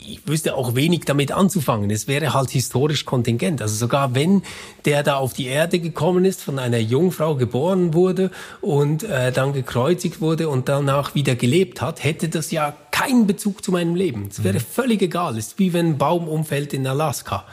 [0.06, 1.90] ich wüsste auch wenig damit anzufangen.
[1.90, 3.62] Es wäre halt historisch kontingent.
[3.62, 4.44] Also sogar wenn
[4.86, 9.54] der da auf die Erde gekommen ist, von einer Jungfrau geboren wurde und äh, dann
[9.54, 14.28] gekreuzigt wurde und danach wieder gelebt hat, hätte das ja keinen Bezug zu meinem Leben.
[14.30, 15.38] Es wäre völlig egal.
[15.38, 17.46] Es ist wie wenn ein Baum umfällt in Alaska.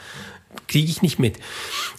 [0.67, 1.37] Kriege ich nicht mit.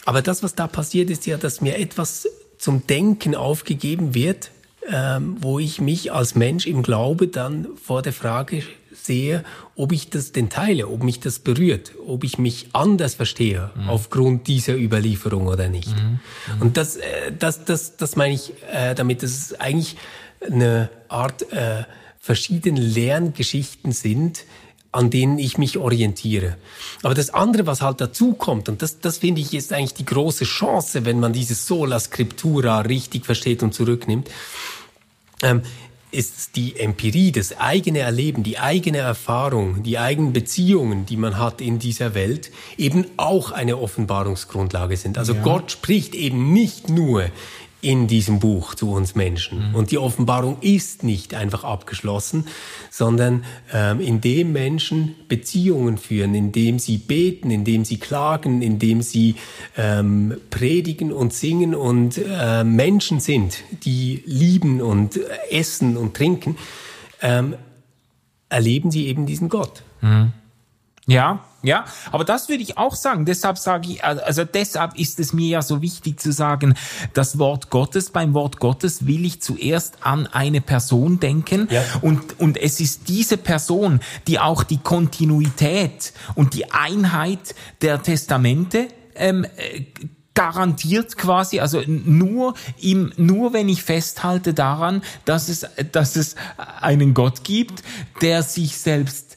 [0.05, 4.51] Aber das, was da passiert, ist ja, dass mir etwas zum Denken aufgegeben wird,
[4.91, 8.63] ähm, wo ich mich als Mensch im Glaube dann vor der Frage
[8.93, 9.45] sehe,
[9.77, 14.47] ob ich das denn teile, ob mich das berührt, ob ich mich anders verstehe aufgrund
[14.49, 15.95] dieser Überlieferung oder nicht.
[16.61, 19.97] Und das, äh, das, das, das meine ich äh, damit, dass es eigentlich
[20.51, 21.85] eine Art äh,
[22.19, 24.45] verschiedene Lerngeschichten sind,
[24.93, 26.57] an denen ich mich orientiere.
[27.03, 30.05] Aber das andere, was halt dazu kommt, und das, das finde ich ist eigentlich die
[30.05, 34.29] große Chance, wenn man dieses Sola Scriptura richtig versteht und zurücknimmt,
[35.43, 35.63] ähm,
[36.13, 41.63] ist die Empirie, das eigene Erleben, die eigene Erfahrung, die eigenen Beziehungen, die man hat
[41.63, 45.17] in dieser Welt, eben auch eine Offenbarungsgrundlage sind.
[45.17, 47.31] Also Gott spricht eben nicht nur
[47.83, 49.75] in diesem Buch zu uns Menschen.
[49.75, 52.47] Und die Offenbarung ist nicht einfach abgeschlossen,
[52.91, 59.35] sondern ähm, indem Menschen Beziehungen führen, indem sie beten, indem sie klagen, indem sie
[59.77, 65.19] ähm, predigen und singen und äh, Menschen sind, die lieben und
[65.51, 66.57] essen und trinken,
[67.21, 67.57] ähm,
[68.49, 69.83] erleben sie eben diesen Gott.
[71.07, 73.25] Ja, ja, aber das würde ich auch sagen.
[73.25, 76.75] Deshalb sage ich, also deshalb ist es mir ja so wichtig zu sagen,
[77.15, 81.83] das Wort Gottes, beim Wort Gottes will ich zuerst an eine Person denken Ja.
[82.01, 88.89] und, und es ist diese Person, die auch die Kontinuität und die Einheit der Testamente
[89.15, 89.85] ähm, äh,
[90.35, 96.37] garantiert quasi, also nur im, nur wenn ich festhalte daran, dass es, dass es
[96.81, 97.83] einen Gott gibt,
[98.23, 99.32] der sich selbst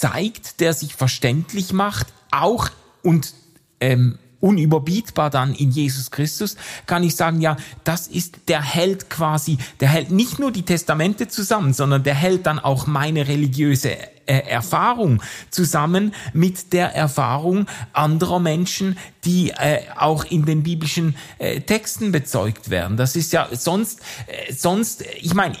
[0.00, 2.70] zeigt, der sich verständlich macht, auch
[3.02, 3.34] und
[3.80, 9.58] ähm, unüberbietbar dann in Jesus Christus, kann ich sagen, ja, das ist, der hält quasi,
[9.80, 13.90] der hält nicht nur die Testamente zusammen, sondern der hält dann auch meine religiöse
[14.26, 21.60] äh, Erfahrung zusammen mit der Erfahrung anderer Menschen, die äh, auch in den biblischen äh,
[21.60, 22.96] Texten bezeugt werden.
[22.96, 25.56] Das ist ja sonst, äh, sonst, ich meine,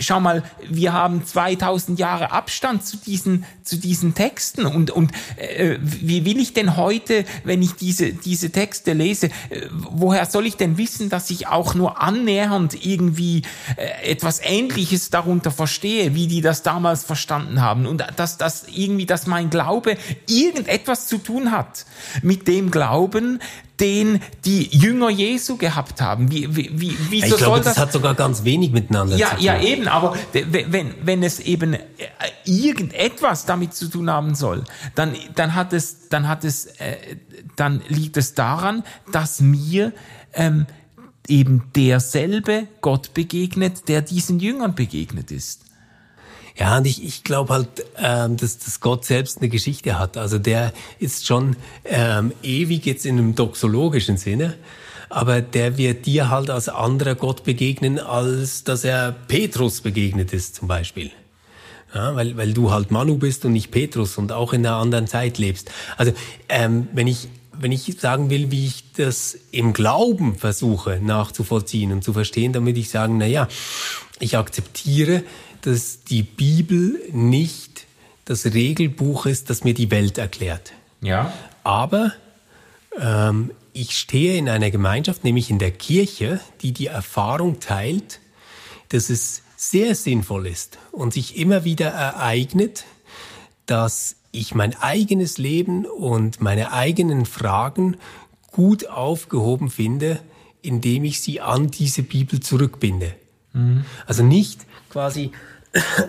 [0.00, 4.66] schau mal, wir haben 2000 Jahre Abstand zu diesen, zu diesen Texten.
[4.66, 9.66] Und, und äh, wie will ich denn heute, wenn ich diese, diese Texte lese, äh,
[9.70, 13.42] woher soll ich denn wissen, dass ich auch nur annähernd irgendwie
[13.76, 17.86] äh, etwas Ähnliches darunter verstehe, wie die das damals verstanden haben?
[17.86, 19.96] Und dass das irgendwie, dass mein Glaube
[20.28, 21.86] irgendetwas zu tun hat
[22.22, 23.40] mit dem Glauben,
[23.80, 26.30] den die Jünger Jesu gehabt haben.
[26.30, 29.36] Wie, wie, wie, wieso Ich glaube, soll das hat sogar ganz wenig miteinander ja, zu
[29.36, 29.44] tun.
[29.44, 31.80] ja, eben, aber wenn, wenn es eben äh,
[32.44, 34.64] irgendetwas damit zu tun haben soll,
[34.94, 36.96] dann, dann hat es, dann hat es, äh,
[37.56, 39.92] dann liegt es daran, dass mir
[40.34, 40.66] ähm,
[41.26, 45.69] eben derselbe Gott begegnet, der diesen Jüngern begegnet ist.
[46.60, 50.18] Ja, und ich, ich glaube halt, ähm, dass, dass Gott selbst eine Geschichte hat.
[50.18, 51.56] Also der ist schon
[51.86, 54.58] ähm, ewig jetzt in einem doxologischen Sinne,
[55.08, 60.54] aber der wird dir halt als anderer Gott begegnen, als dass er Petrus begegnet ist
[60.54, 61.10] zum Beispiel.
[61.94, 65.06] Ja, weil, weil du halt Manu bist und nicht Petrus und auch in einer anderen
[65.06, 65.70] Zeit lebst.
[65.96, 66.12] Also
[66.50, 72.02] ähm, wenn ich wenn ich sagen will, wie ich das im Glauben versuche nachzuvollziehen und
[72.02, 73.48] zu verstehen, damit ich sagen, na ja,
[74.18, 75.24] ich akzeptiere,
[75.62, 77.86] dass die Bibel nicht
[78.24, 80.72] das Regelbuch ist, das mir die Welt erklärt.
[81.00, 81.32] Ja.
[81.64, 82.12] Aber
[82.98, 88.20] ähm, ich stehe in einer Gemeinschaft, nämlich in der Kirche, die die Erfahrung teilt,
[88.90, 92.84] dass es sehr sinnvoll ist und sich immer wieder ereignet,
[93.66, 97.96] dass ich mein eigenes Leben und meine eigenen Fragen
[98.52, 100.20] gut aufgehoben finde,
[100.62, 103.14] indem ich sie an diese Bibel zurückbinde.
[103.52, 103.84] Mhm.
[104.06, 105.32] Also nicht quasi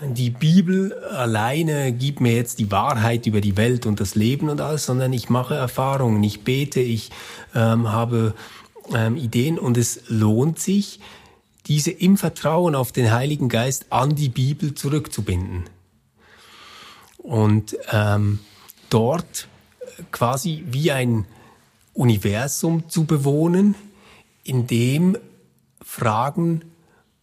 [0.03, 4.59] die Bibel alleine gibt mir jetzt die Wahrheit über die Welt und das Leben und
[4.59, 7.11] alles, sondern ich mache Erfahrungen, ich bete, ich
[7.53, 8.33] ähm, habe
[8.93, 10.99] ähm, Ideen und es lohnt sich,
[11.67, 15.65] diese im Vertrauen auf den Heiligen Geist an die Bibel zurückzubinden.
[17.17, 18.39] Und ähm,
[18.89, 19.47] dort
[20.11, 21.25] quasi wie ein
[21.93, 23.75] Universum zu bewohnen,
[24.43, 25.17] in dem
[25.83, 26.63] Fragen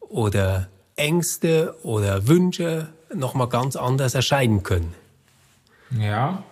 [0.01, 0.68] oder
[0.99, 4.94] Ängste oder Wünsche nochmal ganz anders erscheinen können.
[5.99, 6.42] Ja.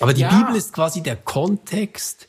[0.00, 0.28] Aber die ja.
[0.28, 2.28] Bibel ist quasi der Kontext,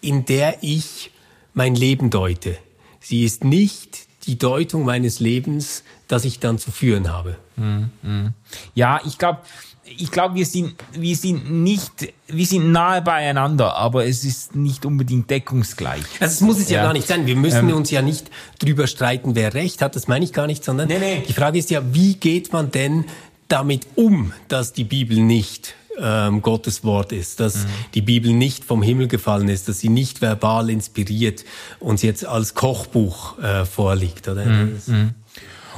[0.00, 1.10] in der ich
[1.54, 2.56] mein Leben deute.
[3.00, 7.36] Sie ist nicht die Deutung meines Lebens, das ich dann zu führen habe.
[7.56, 8.32] Mhm.
[8.74, 9.40] Ja, ich glaube,
[9.84, 14.86] ich glaube, wir sind, wir sind nicht, wir sind nahe beieinander, aber es ist nicht
[14.86, 16.04] unbedingt deckungsgleich.
[16.20, 17.26] Also es muss es ja, ja gar nicht sein.
[17.26, 19.96] Wir müssen ähm, uns ja nicht drüber streiten, wer recht hat.
[19.96, 21.22] Das meine ich gar nicht, sondern nee, nee.
[21.26, 23.04] die Frage ist ja, wie geht man denn
[23.48, 27.68] damit um, dass die Bibel nicht ähm, Gottes Wort ist, dass mhm.
[27.94, 31.44] die Bibel nicht vom Himmel gefallen ist, dass sie nicht verbal inspiriert
[31.78, 34.44] uns jetzt als Kochbuch äh, vorliegt, oder?
[34.44, 35.14] Mhm.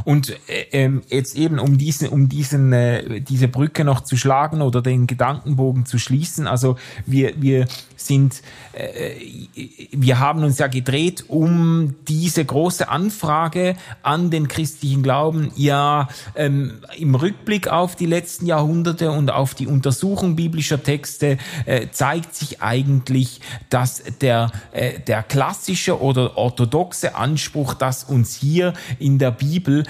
[0.04, 4.62] Und äh, ähm, jetzt eben um diesen, um diesen, äh, diese Brücke noch zu schlagen
[4.62, 6.46] oder den Gedankenbogen zu schließen.
[6.46, 6.76] Also
[7.06, 8.42] wir, wir sind,
[8.72, 9.14] äh,
[9.92, 15.52] wir haben uns ja gedreht um diese große Anfrage an den christlichen Glauben.
[15.56, 21.88] Ja, ähm, im Rückblick auf die letzten Jahrhunderte und auf die Untersuchung biblischer Texte äh,
[21.90, 23.40] zeigt sich eigentlich,
[23.70, 29.84] dass der, äh, der klassische oder orthodoxe Anspruch, dass uns hier in der Bibel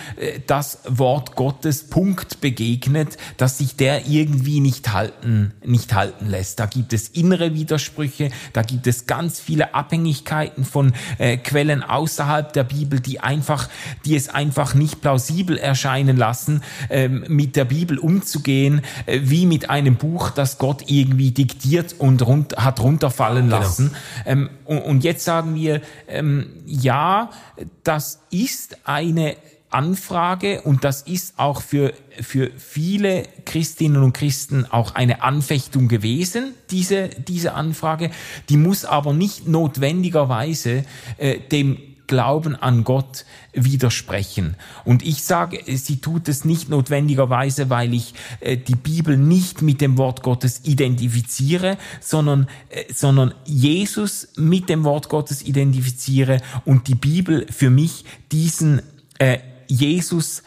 [0.46, 6.60] das Wort Gottes Punkt begegnet, dass sich der irgendwie nicht halten, nicht halten lässt.
[6.60, 12.52] Da gibt es innere Widersprüche da gibt es ganz viele Abhängigkeiten von äh, Quellen außerhalb
[12.52, 13.68] der Bibel, die einfach,
[14.04, 19.70] die es einfach nicht plausibel erscheinen lassen, ähm, mit der Bibel umzugehen, äh, wie mit
[19.70, 23.58] einem Buch, das Gott irgendwie diktiert und rund, hat runterfallen genau.
[23.58, 23.94] lassen.
[24.26, 27.30] Ähm, und, und, jetzt sagen wir, ähm, ja,
[27.84, 29.36] das ist eine
[29.74, 36.54] Anfrage und das ist auch für, für viele Christinnen und Christen auch eine Anfechtung gewesen,
[36.70, 38.10] diese, diese Anfrage.
[38.48, 40.84] Die muss aber nicht notwendigerweise
[41.18, 41.78] äh, dem
[42.12, 44.56] Glauben an Gott widersprechen.
[44.84, 49.80] Und ich sage, sie tut es nicht notwendigerweise, weil ich äh, die Bibel nicht mit
[49.80, 56.96] dem Wort Gottes identifiziere, sondern, äh, sondern Jesus mit dem Wort Gottes identifiziere und die
[56.96, 58.82] Bibel für mich diesen
[59.18, 59.38] äh,
[59.68, 60.42] Jesus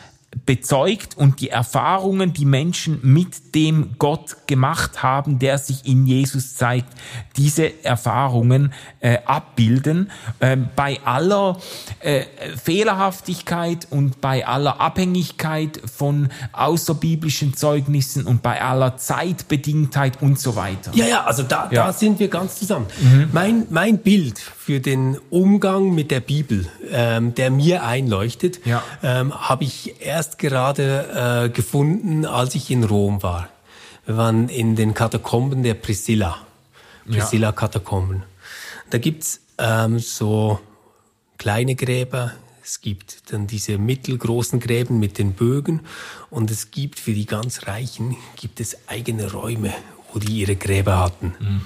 [0.46, 6.56] bezeugt und die Erfahrungen, die Menschen mit dem Gott gemacht haben, der sich in Jesus
[6.56, 6.90] zeigt,
[7.38, 10.12] diese Erfahrungen äh, abbilden.
[10.42, 11.58] Ähm, bei aller
[12.02, 12.24] äh,
[12.62, 20.92] Fehlerhaftigkeit und bei aller Abhängigkeit von außerbiblischen Zeugnissen und bei aller Zeitbedingtheit und so weiter.
[20.94, 21.86] Ja, ja, also da, ja.
[21.86, 22.88] da sind wir ganz zusammen.
[23.02, 23.30] Mhm.
[23.32, 28.82] Mein, mein Bild für den Umgang mit der Bibel, ähm, der mir einleuchtet, ja.
[29.04, 33.48] ähm, habe ich erst gerade äh, gefunden, als ich in Rom war.
[34.08, 36.38] Wir waren in den Katakomben der Priscilla.
[37.08, 38.24] Priscilla-Katakomben.
[38.90, 40.60] Da gibt's ähm, so
[41.38, 42.32] kleine Gräber,
[42.64, 45.82] es gibt dann diese mittelgroßen Gräben mit den Bögen
[46.32, 49.72] und es gibt für die ganz Reichen gibt es eigene Räume,
[50.12, 51.36] wo die ihre Gräber hatten.
[51.40, 51.62] Mhm.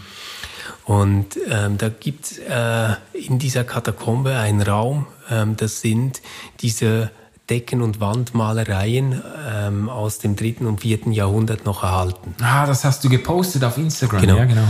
[0.85, 6.21] Und ähm, da gibt äh, in dieser Katakombe einen Raum, ähm, das sind
[6.61, 7.11] diese
[7.49, 12.35] Decken- und Wandmalereien ähm, aus dem dritten und vierten Jahrhundert noch erhalten.
[12.41, 14.21] Ah, das hast du gepostet auf Instagram.
[14.21, 14.37] Genau.
[14.37, 14.67] Ja, genau.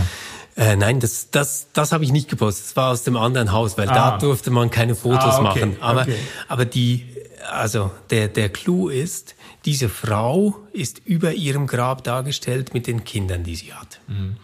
[0.56, 2.66] Äh, nein, das, das, das habe ich nicht gepostet.
[2.66, 3.94] Das war aus dem anderen Haus, weil ah.
[3.94, 5.66] da durfte man keine Fotos ah, okay.
[5.66, 5.76] machen.
[5.80, 6.16] Aber, okay.
[6.48, 7.06] aber die,
[7.50, 9.34] also der, der Clou ist,
[9.64, 14.00] diese Frau ist über ihrem Grab dargestellt mit den Kindern, die sie hat.
[14.08, 14.36] Mhm.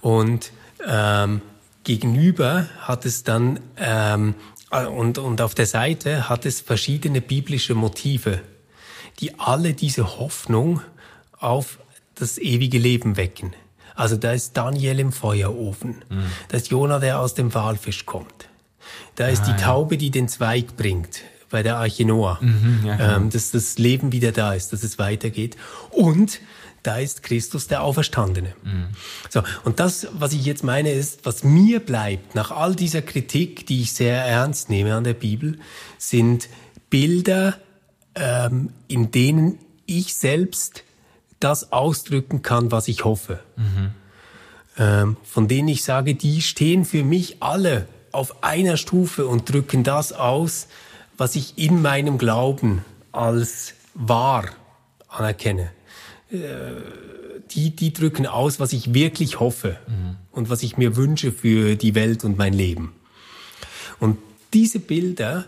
[0.00, 0.52] Und
[0.86, 1.42] ähm,
[1.84, 4.34] gegenüber hat es dann ähm,
[4.70, 8.40] und, und auf der Seite hat es verschiedene biblische Motive,
[9.18, 10.80] die alle diese Hoffnung
[11.38, 11.78] auf
[12.14, 13.52] das ewige Leben wecken.
[13.96, 16.22] Also da ist Daniel im Feuerofen, mhm.
[16.48, 18.48] da ist Jona, der aus dem Walfisch kommt,
[19.16, 22.96] da ist ah, die Taube, die den Zweig bringt bei der Arche Noah, mhm, ja,
[22.96, 23.16] genau.
[23.16, 25.56] ähm, dass das Leben wieder da ist, dass es weitergeht
[25.90, 26.40] und
[26.82, 28.54] da ist Christus der Auferstandene.
[28.62, 28.88] Mhm.
[29.28, 33.66] So, und das, was ich jetzt meine, ist, was mir bleibt nach all dieser Kritik,
[33.66, 35.58] die ich sehr ernst nehme an der Bibel,
[35.98, 36.48] sind
[36.88, 37.58] Bilder,
[38.14, 40.84] ähm, in denen ich selbst
[41.38, 43.40] das ausdrücken kann, was ich hoffe.
[43.56, 43.90] Mhm.
[44.78, 49.84] Ähm, von denen ich sage, die stehen für mich alle auf einer Stufe und drücken
[49.84, 50.68] das aus,
[51.16, 54.44] was ich in meinem Glauben als wahr
[55.08, 55.70] anerkenne.
[56.30, 56.38] Äh,
[57.50, 60.16] die, die drücken aus, was ich wirklich hoffe mhm.
[60.30, 62.92] und was ich mir wünsche für die Welt und mein Leben.
[63.98, 64.18] Und
[64.52, 65.46] diese Bilder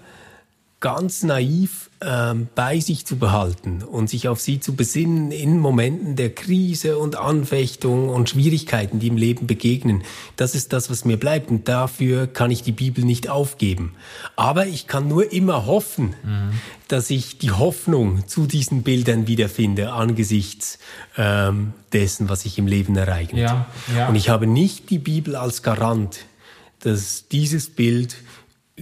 [0.82, 6.16] ganz naiv ähm, bei sich zu behalten und sich auf sie zu besinnen in Momenten
[6.16, 10.02] der Krise und Anfechtung und Schwierigkeiten, die im Leben begegnen.
[10.36, 13.94] Das ist das, was mir bleibt und dafür kann ich die Bibel nicht aufgeben.
[14.34, 16.50] Aber ich kann nur immer hoffen, mhm.
[16.88, 20.80] dass ich die Hoffnung zu diesen Bildern wiederfinde angesichts
[21.16, 23.42] ähm, dessen, was ich im Leben ereignet.
[23.42, 23.66] Ja,
[23.96, 24.08] ja.
[24.08, 26.26] Und ich habe nicht die Bibel als Garant,
[26.80, 28.16] dass dieses Bild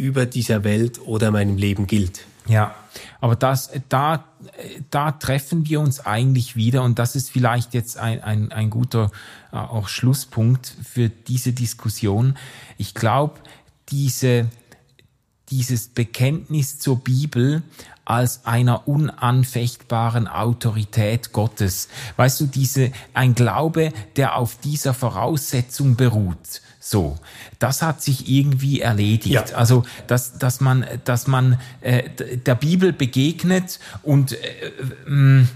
[0.00, 2.24] über dieser Welt oder meinem Leben gilt.
[2.48, 2.74] Ja,
[3.20, 4.24] aber das, da,
[4.88, 9.10] da treffen wir uns eigentlich wieder und das ist vielleicht jetzt ein, ein, ein guter
[9.52, 12.38] äh, auch Schlusspunkt für diese Diskussion.
[12.78, 13.34] Ich glaube,
[13.90, 14.48] diese,
[15.50, 17.62] dieses Bekenntnis zur Bibel
[18.06, 21.88] als einer unanfechtbaren Autorität Gottes.
[22.16, 26.62] Weißt du, diese, ein Glaube, der auf dieser Voraussetzung beruht.
[26.90, 27.16] So,
[27.60, 29.50] das hat sich irgendwie erledigt.
[29.50, 29.56] Ja.
[29.56, 32.02] Also, dass, dass man, dass man äh,
[32.44, 34.72] der Bibel begegnet und äh,
[35.06, 35.46] äh,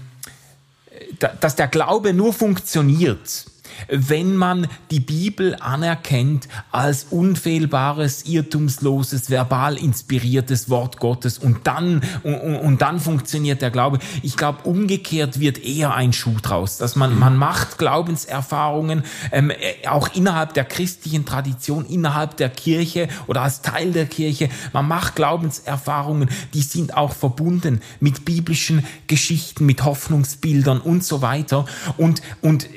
[1.41, 3.47] dass der Glaube nur funktioniert,
[3.87, 12.35] wenn man die Bibel anerkennt als unfehlbares, irrtumsloses, verbal inspiriertes Wort Gottes und dann, und,
[12.35, 13.99] und dann funktioniert der Glaube.
[14.21, 19.87] Ich glaube, umgekehrt wird eher ein Schuh draus, dass man, man macht Glaubenserfahrungen, ähm, äh,
[19.87, 25.15] auch innerhalb der christlichen Tradition, innerhalb der Kirche oder als Teil der Kirche, man macht
[25.15, 31.65] Glaubenserfahrungen, die sind auch verbunden mit biblischen Geschichten, mit Hoffnungsbildern und so weiter
[31.97, 32.67] und, und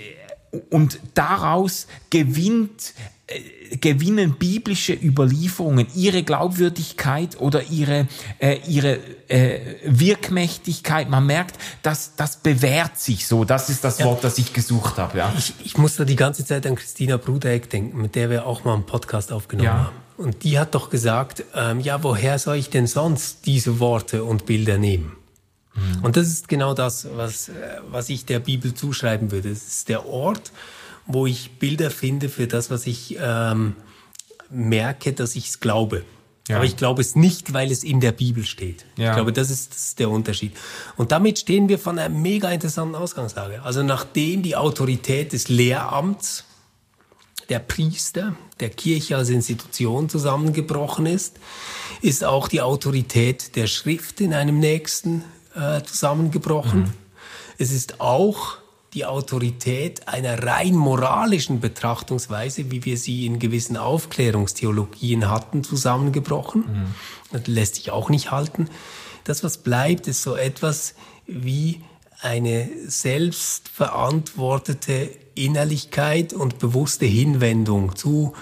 [0.71, 2.95] und daraus gewinnt
[3.27, 11.11] äh, gewinnen biblische Überlieferungen ihre Glaubwürdigkeit oder ihre, äh, ihre äh, Wirkmächtigkeit.
[11.11, 13.45] Man merkt, dass das bewährt sich so.
[13.45, 14.07] Das ist das ja.
[14.07, 15.19] Wort, das ich gesucht habe.
[15.19, 15.35] Ja.
[15.37, 18.65] Ich, ich muss da die ganze Zeit an Christina Brudeck denken, mit der wir auch
[18.65, 19.85] mal einen Podcast aufgenommen ja.
[19.85, 19.97] haben.
[20.17, 24.47] Und die hat doch gesagt, ähm, ja, woher soll ich denn sonst diese Worte und
[24.47, 25.18] Bilder nehmen?
[25.79, 26.05] Mhm.
[26.05, 27.51] Und das ist genau das, was,
[27.91, 29.51] was ich der Bibel zuschreiben würde.
[29.51, 30.53] Es ist der Ort,
[31.07, 33.77] wo ich Bilder finde für das, was ich ähm,
[34.51, 36.05] merke, dass ich es glaube.
[36.49, 36.57] Ja.
[36.57, 38.87] Aber ich glaube es nicht, weil es in der Bibel steht.
[38.97, 39.11] Ja.
[39.11, 40.57] Ich glaube, das ist, das ist der Unterschied.
[40.97, 43.63] Und damit stehen wir von einer mega interessanten Ausgangslage.
[43.63, 46.45] Also nachdem die Autorität des Lehramts,
[47.51, 51.39] der Priester, der Kirche als Institution zusammengebrochen ist,
[52.01, 55.25] ist auch die Autorität der Schrift in einem nächsten
[55.59, 56.81] äh, zusammengebrochen.
[56.81, 56.93] Mhm.
[57.59, 58.59] Es ist auch
[58.95, 66.61] die Autorität einer rein moralischen Betrachtungsweise, wie wir sie in gewissen Aufklärungstheologien hatten, zusammengebrochen.
[66.61, 66.95] Mhm.
[67.33, 68.71] Das lässt sich auch nicht halten.
[69.25, 70.95] Das, was bleibt, ist so etwas
[71.27, 71.83] wie
[72.21, 78.33] eine selbstverantwortete Innerlichkeit und bewusste Hinwendung zu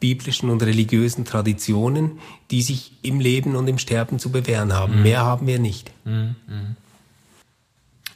[0.00, 2.18] biblischen und religiösen Traditionen,
[2.50, 4.96] die sich im Leben und im Sterben zu bewähren haben.
[4.96, 5.02] Mhm.
[5.02, 5.90] Mehr haben wir nicht.
[6.04, 6.36] Mhm.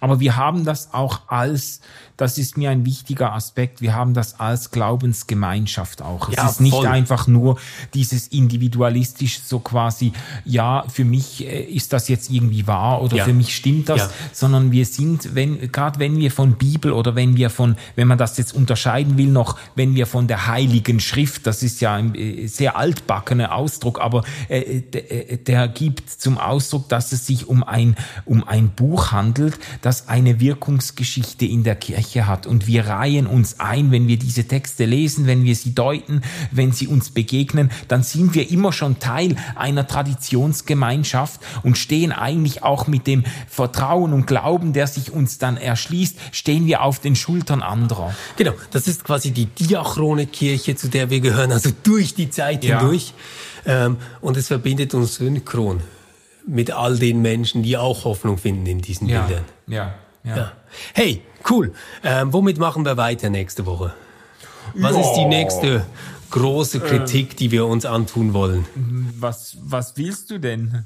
[0.01, 1.81] Aber wir haben das auch als,
[2.21, 6.29] das ist mir ein wichtiger Aspekt, wir haben das als Glaubensgemeinschaft auch.
[6.29, 6.87] Es ja, ist nicht voll.
[6.87, 7.59] einfach nur
[7.95, 10.13] dieses individualistisch so quasi,
[10.45, 13.25] ja, für mich äh, ist das jetzt irgendwie wahr oder ja.
[13.25, 14.11] für mich stimmt das, ja.
[14.33, 18.19] sondern wir sind, wenn, gerade wenn wir von Bibel oder wenn wir von, wenn man
[18.19, 22.15] das jetzt unterscheiden will, noch, wenn wir von der Heiligen Schrift, das ist ja ein
[22.15, 27.65] äh, sehr altbackener Ausdruck, aber äh, äh der gibt zum Ausdruck, dass es sich um
[27.65, 27.97] ein,
[28.27, 32.47] um ein Buch handelt, das eine Wirkungsgeschichte in der Kirche hat.
[32.47, 36.73] Und wir reihen uns ein, wenn wir diese Texte lesen, wenn wir sie deuten, wenn
[36.73, 42.87] sie uns begegnen, dann sind wir immer schon Teil einer Traditionsgemeinschaft und stehen eigentlich auch
[42.87, 47.63] mit dem Vertrauen und Glauben, der sich uns dann erschließt, stehen wir auf den Schultern
[47.63, 48.15] anderer.
[48.37, 52.65] Genau, das ist quasi die diachrone Kirche, zu der wir gehören, also durch die Zeit
[52.65, 52.79] ja.
[52.79, 53.15] hindurch.
[53.67, 55.81] Ähm, und es verbindet uns synchron
[56.47, 59.23] mit all den Menschen, die auch Hoffnung finden in diesen ja.
[59.23, 59.45] Bildern.
[59.67, 59.95] Ja,
[60.25, 60.37] ja.
[60.37, 60.53] ja.
[60.95, 61.73] Hey, cool.
[62.05, 63.95] Ähm, womit machen wir weiter nächste Woche?
[64.75, 65.85] Was ist die nächste
[66.31, 66.81] große äh.
[66.81, 68.67] Kritik, die wir uns antun wollen.
[69.19, 70.85] Was, was willst du denn?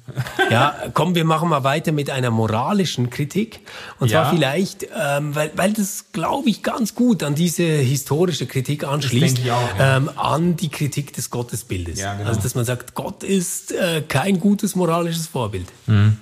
[0.50, 3.60] ja, komm, wir machen mal weiter mit einer moralischen Kritik.
[4.00, 4.22] Und ja.
[4.22, 9.40] zwar vielleicht, ähm, weil, weil das, glaube ich, ganz gut an diese historische Kritik anschließt,
[9.50, 9.96] auch, ja.
[9.96, 12.00] ähm, an die Kritik des Gottesbildes.
[12.00, 12.28] Ja, genau.
[12.28, 15.66] Also, dass man sagt, Gott ist äh, kein gutes moralisches Vorbild.
[15.86, 16.16] Mhm.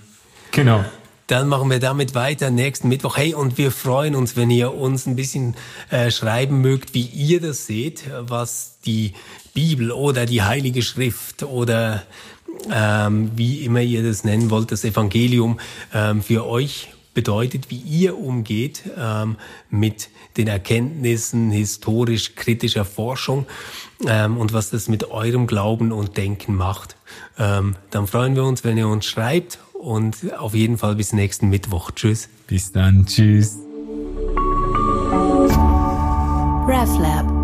[0.51, 0.85] Genau.
[1.33, 3.17] Dann machen wir damit weiter nächsten Mittwoch.
[3.17, 5.57] Hey, und wir freuen uns, wenn ihr uns ein bisschen
[5.89, 9.15] äh, schreiben mögt, wie ihr das seht, was die
[9.55, 12.03] Bibel oder die Heilige Schrift oder
[12.71, 15.59] ähm, wie immer ihr das nennen wollt, das Evangelium
[15.95, 19.37] ähm, für euch bedeutet, wie ihr umgeht ähm,
[19.71, 23.47] mit den Erkenntnissen historisch kritischer Forschung
[24.07, 26.95] ähm, und was das mit eurem Glauben und Denken macht.
[27.39, 31.49] Ähm, dann freuen wir uns, wenn ihr uns schreibt und auf jeden Fall bis nächsten
[31.49, 31.91] Mittwoch.
[31.91, 32.29] Tschüss.
[32.47, 33.05] Bis dann.
[33.07, 33.59] Tschüss.
[36.67, 37.42] RefLab